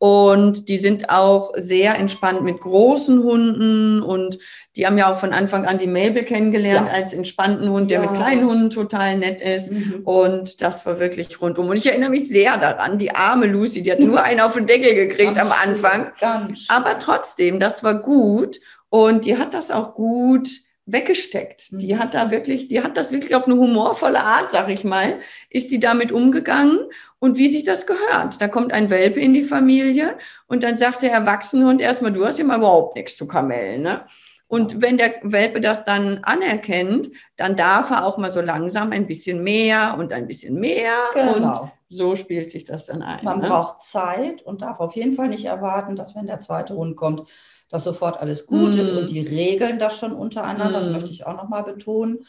und 0.04 0.68
die 0.68 0.80
sind 0.80 1.10
auch 1.10 1.54
sehr 1.56 1.98
entspannt 1.98 2.44
mit 2.44 2.60
großen 2.60 3.24
Hunden 3.24 4.02
und 4.02 4.38
die 4.76 4.86
haben 4.86 4.98
ja 4.98 5.10
auch 5.10 5.18
von 5.18 5.32
Anfang 5.32 5.66
an 5.66 5.78
die 5.78 5.88
Mabel 5.88 6.24
kennengelernt 6.24 6.90
ja. 6.90 6.94
als 6.94 7.14
entspannten 7.14 7.70
Hund, 7.70 7.90
der 7.90 8.02
ja. 8.02 8.08
mit 8.08 8.18
kleinen 8.18 8.46
Hunden 8.46 8.70
total 8.70 9.18
nett 9.18 9.40
ist. 9.40 9.72
Mhm. 9.72 10.02
Und 10.04 10.62
das 10.62 10.86
war 10.86 11.00
wirklich 11.00 11.40
rundum. 11.40 11.70
Und 11.70 11.78
ich 11.78 11.86
erinnere 11.86 12.10
mich 12.10 12.28
sehr 12.28 12.58
daran, 12.58 12.98
die 12.98 13.16
arme 13.16 13.46
Lucy, 13.46 13.82
die 13.82 13.94
hat 13.94 14.00
nur 14.00 14.22
einen 14.22 14.42
auf 14.42 14.56
den 14.56 14.68
Deckel 14.68 14.94
gekriegt 14.94 15.38
am 15.38 15.54
Anfang. 15.54 16.12
Ganz 16.20 16.66
Aber 16.68 17.00
trotzdem, 17.00 17.62
das 17.62 17.82
war 17.86 17.94
gut. 17.94 18.60
Und 18.90 19.24
die 19.24 19.38
hat 19.38 19.54
das 19.54 19.72
auch 19.72 19.96
gut 19.96 20.50
weggesteckt. 20.86 21.72
Mhm. 21.72 21.80
Die 21.80 21.98
hat 21.98 22.14
da 22.14 22.32
wirklich, 22.32 22.68
die 22.68 22.82
hat 22.82 22.98
das 22.98 23.12
wirklich 23.12 23.36
auf 23.36 23.46
eine 23.46 23.56
humorvolle 23.56 24.20
Art, 24.20 24.52
sag 24.52 24.70
ich 24.70 24.84
mal, 24.84 25.20
ist 25.50 25.72
die 25.72 25.80
damit 25.80 26.12
umgegangen 26.12 26.80
und 27.20 27.38
wie 27.38 27.50
sich 27.50 27.64
das 27.64 27.88
gehört. 27.88 28.42
Da 28.42 28.48
kommt 28.48 28.74
ein 28.74 28.90
Welpe 28.90 29.20
in 29.20 29.34
die 29.34 29.44
Familie 29.44 30.18
und 30.48 30.64
dann 30.64 30.78
sagt 30.78 31.04
der 31.04 31.12
Erwachsenehund 31.12 31.82
erstmal, 31.82 32.12
du 32.12 32.26
hast 32.26 32.40
ja 32.40 32.46
mal 32.46 32.58
überhaupt 32.58 32.96
nichts 32.96 33.16
zu 33.16 33.28
kamellen, 33.28 33.82
ne? 33.82 34.06
Und 34.54 34.84
wenn 34.84 35.00
der 35.00 35.16
Welpe 35.24 35.62
das 35.62 35.84
dann 35.84 36.20
anerkennt, 36.24 37.10
dann 37.38 37.56
darf 37.56 37.90
er 37.90 38.06
auch 38.06 38.20
mal 38.20 38.30
so 38.30 38.40
langsam 38.40 38.92
ein 38.92 39.08
bisschen 39.08 39.42
mehr 39.42 39.96
und 39.98 40.14
ein 40.14 40.28
bisschen 40.28 40.60
mehr. 40.60 40.94
Genau. 41.14 41.62
Und 41.64 41.72
so 41.88 42.16
spielt 42.16 42.52
sich 42.52 42.64
das 42.64 42.86
dann 42.86 43.02
ein. 43.02 43.26
Man 43.26 43.40
ne? 43.40 43.48
braucht 43.48 43.82
Zeit 43.82 44.44
und 44.44 44.62
darf 44.62 44.80
auf 44.80 44.96
jeden 44.96 45.14
Fall 45.14 45.30
nicht 45.30 45.46
erwarten, 45.46 45.96
dass 45.96 46.14
wenn 46.14 46.28
der 46.28 46.38
zweite 46.38 46.76
Hund 46.76 46.96
kommt, 46.96 47.28
dass 47.74 47.86
sofort 47.86 48.20
alles 48.20 48.46
gut 48.46 48.76
mm. 48.76 48.80
ist 48.80 48.92
und 48.92 49.10
die 49.10 49.22
regeln 49.22 49.80
das 49.80 49.98
schon 49.98 50.14
untereinander. 50.14 50.80
Mm. 50.80 50.84
Das 50.84 50.90
möchte 50.92 51.10
ich 51.10 51.26
auch 51.26 51.36
nochmal 51.36 51.64
betonen, 51.64 52.20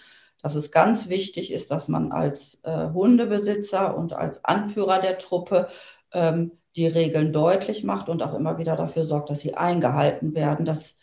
dass 0.40 0.54
es 0.54 0.70
ganz 0.70 1.10
wichtig 1.10 1.52
ist, 1.52 1.70
dass 1.70 1.86
man 1.86 2.12
als 2.12 2.60
äh, 2.62 2.88
Hundebesitzer 2.94 3.94
und 3.94 4.14
als 4.14 4.42
Anführer 4.42 5.00
der 5.00 5.18
Truppe 5.18 5.68
ähm, 6.14 6.52
die 6.76 6.86
Regeln 6.86 7.30
deutlich 7.30 7.84
macht 7.84 8.08
und 8.08 8.22
auch 8.22 8.32
immer 8.32 8.56
wieder 8.56 8.74
dafür 8.74 9.04
sorgt, 9.04 9.28
dass 9.28 9.40
sie 9.40 9.54
eingehalten 9.54 10.34
werden, 10.34 10.64
dass 10.64 10.96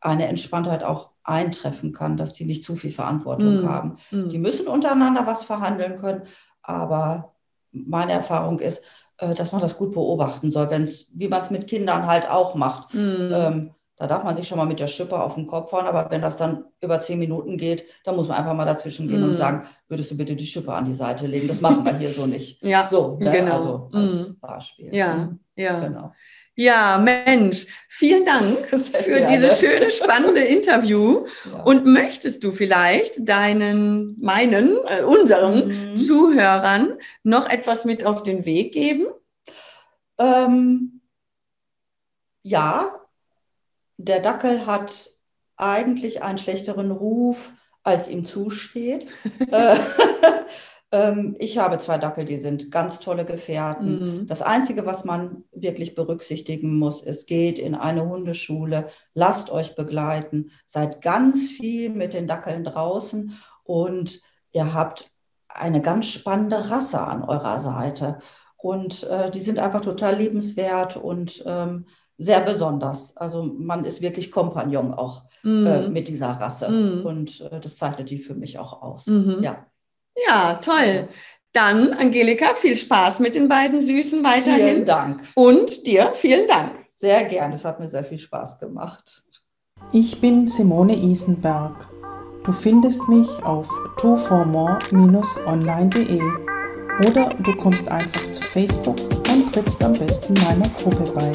eine 0.00 0.26
Entspanntheit 0.26 0.84
auch 0.84 1.10
eintreffen 1.22 1.92
kann, 1.92 2.16
dass 2.16 2.32
die 2.32 2.46
nicht 2.46 2.64
zu 2.64 2.76
viel 2.76 2.92
Verantwortung 2.92 3.62
mm. 3.62 3.68
haben. 3.68 3.96
Mm. 4.10 4.30
Die 4.30 4.38
müssen 4.38 4.68
untereinander 4.68 5.26
was 5.26 5.44
verhandeln 5.44 5.96
können, 5.98 6.22
aber 6.62 7.34
meine 7.72 8.12
Erfahrung 8.12 8.58
ist, 8.58 8.82
äh, 9.18 9.34
dass 9.34 9.52
man 9.52 9.60
das 9.60 9.76
gut 9.76 9.92
beobachten 9.92 10.50
soll, 10.50 10.70
wenn's, 10.70 11.08
wie 11.12 11.28
man 11.28 11.42
es 11.42 11.50
mit 11.50 11.68
Kindern 11.68 12.06
halt 12.06 12.30
auch 12.30 12.54
macht. 12.54 12.94
Mm. 12.94 13.32
Ähm, 13.34 13.70
da 14.02 14.08
darf 14.08 14.24
man 14.24 14.34
sich 14.34 14.48
schon 14.48 14.58
mal 14.58 14.64
mit 14.64 14.80
der 14.80 14.88
Schippe 14.88 15.16
auf 15.16 15.36
den 15.36 15.46
Kopf 15.46 15.70
fahren, 15.70 15.86
aber 15.86 16.10
wenn 16.10 16.20
das 16.20 16.36
dann 16.36 16.64
über 16.80 17.00
zehn 17.00 17.20
Minuten 17.20 17.56
geht, 17.56 17.84
dann 18.02 18.16
muss 18.16 18.26
man 18.26 18.36
einfach 18.36 18.52
mal 18.52 18.64
dazwischen 18.64 19.06
gehen 19.06 19.20
mm. 19.20 19.26
und 19.26 19.34
sagen, 19.34 19.68
würdest 19.86 20.10
du 20.10 20.16
bitte 20.16 20.34
die 20.34 20.44
Schippe 20.44 20.74
an 20.74 20.84
die 20.84 20.92
Seite 20.92 21.28
legen? 21.28 21.46
Das 21.46 21.60
machen 21.60 21.84
wir 21.84 21.96
hier 21.96 22.10
so 22.10 22.26
nicht. 22.26 22.60
ja, 22.62 22.84
so, 22.84 23.16
ne? 23.20 23.30
genau. 23.30 23.54
Also 23.54 23.90
als 23.92 24.30
mm. 24.30 24.40
Beispiel. 24.40 24.92
Ja, 24.92 25.28
ja. 25.56 25.78
Genau. 25.78 26.12
Ja, 26.56 26.98
Mensch, 26.98 27.66
vielen 27.88 28.24
Dank 28.24 28.58
für 28.66 29.20
dieses 29.20 29.60
schöne, 29.60 29.92
spannende 29.92 30.40
Interview. 30.40 31.24
Ja. 31.48 31.62
Und 31.62 31.86
möchtest 31.86 32.42
du 32.42 32.50
vielleicht 32.50 33.28
deinen, 33.28 34.16
meinen, 34.20 34.78
äh, 34.88 35.04
unseren 35.04 35.92
mhm. 35.92 35.96
Zuhörern 35.96 36.98
noch 37.22 37.48
etwas 37.48 37.84
mit 37.84 38.04
auf 38.04 38.24
den 38.24 38.44
Weg 38.46 38.72
geben? 38.72 39.06
Ähm, 40.18 41.02
ja, 42.42 43.01
der 44.02 44.20
Dackel 44.20 44.66
hat 44.66 45.10
eigentlich 45.56 46.22
einen 46.22 46.38
schlechteren 46.38 46.90
Ruf, 46.90 47.52
als 47.82 48.08
ihm 48.08 48.24
zusteht. 48.24 49.06
Äh, 49.50 49.76
ähm, 50.92 51.36
ich 51.38 51.58
habe 51.58 51.78
zwei 51.78 51.98
Dackel, 51.98 52.24
die 52.24 52.36
sind 52.36 52.70
ganz 52.70 53.00
tolle 53.00 53.24
Gefährten. 53.24 54.20
Mhm. 54.20 54.26
Das 54.26 54.40
Einzige, 54.42 54.86
was 54.86 55.04
man 55.04 55.44
wirklich 55.52 55.94
berücksichtigen 55.94 56.78
muss, 56.78 57.02
es 57.02 57.26
geht 57.26 57.58
in 57.58 57.74
eine 57.74 58.08
Hundeschule, 58.08 58.88
lasst 59.14 59.50
euch 59.50 59.74
begleiten, 59.74 60.50
seid 60.66 61.02
ganz 61.02 61.50
viel 61.50 61.90
mit 61.90 62.14
den 62.14 62.26
Dackeln 62.26 62.64
draußen 62.64 63.36
und 63.64 64.20
ihr 64.52 64.72
habt 64.74 65.10
eine 65.48 65.82
ganz 65.82 66.06
spannende 66.06 66.70
Rasse 66.70 67.00
an 67.00 67.22
eurer 67.22 67.60
Seite. 67.60 68.18
Und 68.56 69.02
äh, 69.04 69.30
die 69.30 69.40
sind 69.40 69.58
einfach 69.58 69.80
total 69.80 70.16
liebenswert 70.16 70.96
und 70.96 71.42
ähm, 71.46 71.86
sehr 72.22 72.40
besonders. 72.40 73.14
Also 73.16 73.42
man 73.42 73.84
ist 73.84 74.00
wirklich 74.00 74.30
Kompagnon 74.30 74.94
auch 74.94 75.24
mhm. 75.42 75.66
äh, 75.66 75.88
mit 75.88 76.06
dieser 76.08 76.30
Rasse. 76.30 76.70
Mhm. 76.70 77.04
Und 77.04 77.40
äh, 77.40 77.58
das 77.60 77.76
zeichnet 77.76 78.08
die 78.10 78.18
für 78.18 78.34
mich 78.34 78.58
auch 78.58 78.82
aus. 78.82 79.08
Mhm. 79.08 79.40
Ja. 79.42 79.66
Ja, 80.28 80.54
toll. 80.54 81.08
Dann, 81.52 81.92
Angelika, 81.92 82.54
viel 82.54 82.76
Spaß 82.76 83.20
mit 83.20 83.34
den 83.34 83.48
beiden 83.48 83.80
Süßen 83.80 84.22
weiterhin. 84.24 84.68
Vielen 84.68 84.86
Dank. 84.86 85.22
Und 85.34 85.86
dir 85.86 86.12
vielen 86.14 86.46
Dank. 86.46 86.78
Sehr 86.94 87.24
gern, 87.24 87.52
es 87.52 87.64
hat 87.64 87.80
mir 87.80 87.88
sehr 87.88 88.04
viel 88.04 88.18
Spaß 88.18 88.58
gemacht. 88.58 89.24
Ich 89.90 90.20
bin 90.20 90.46
Simone 90.46 90.94
Isenberg. 90.96 91.88
Du 92.44 92.52
findest 92.52 93.08
mich 93.08 93.28
auf 93.44 93.68
toformore-online.de 93.98 96.20
oder 97.06 97.34
du 97.34 97.56
kommst 97.56 97.88
einfach 97.88 98.30
zu 98.32 98.42
Facebook 98.42 98.96
und 99.32 99.52
trittst 99.52 99.82
am 99.82 99.94
besten 99.94 100.34
meiner 100.34 100.68
Gruppe 100.68 101.10
bei. 101.12 101.32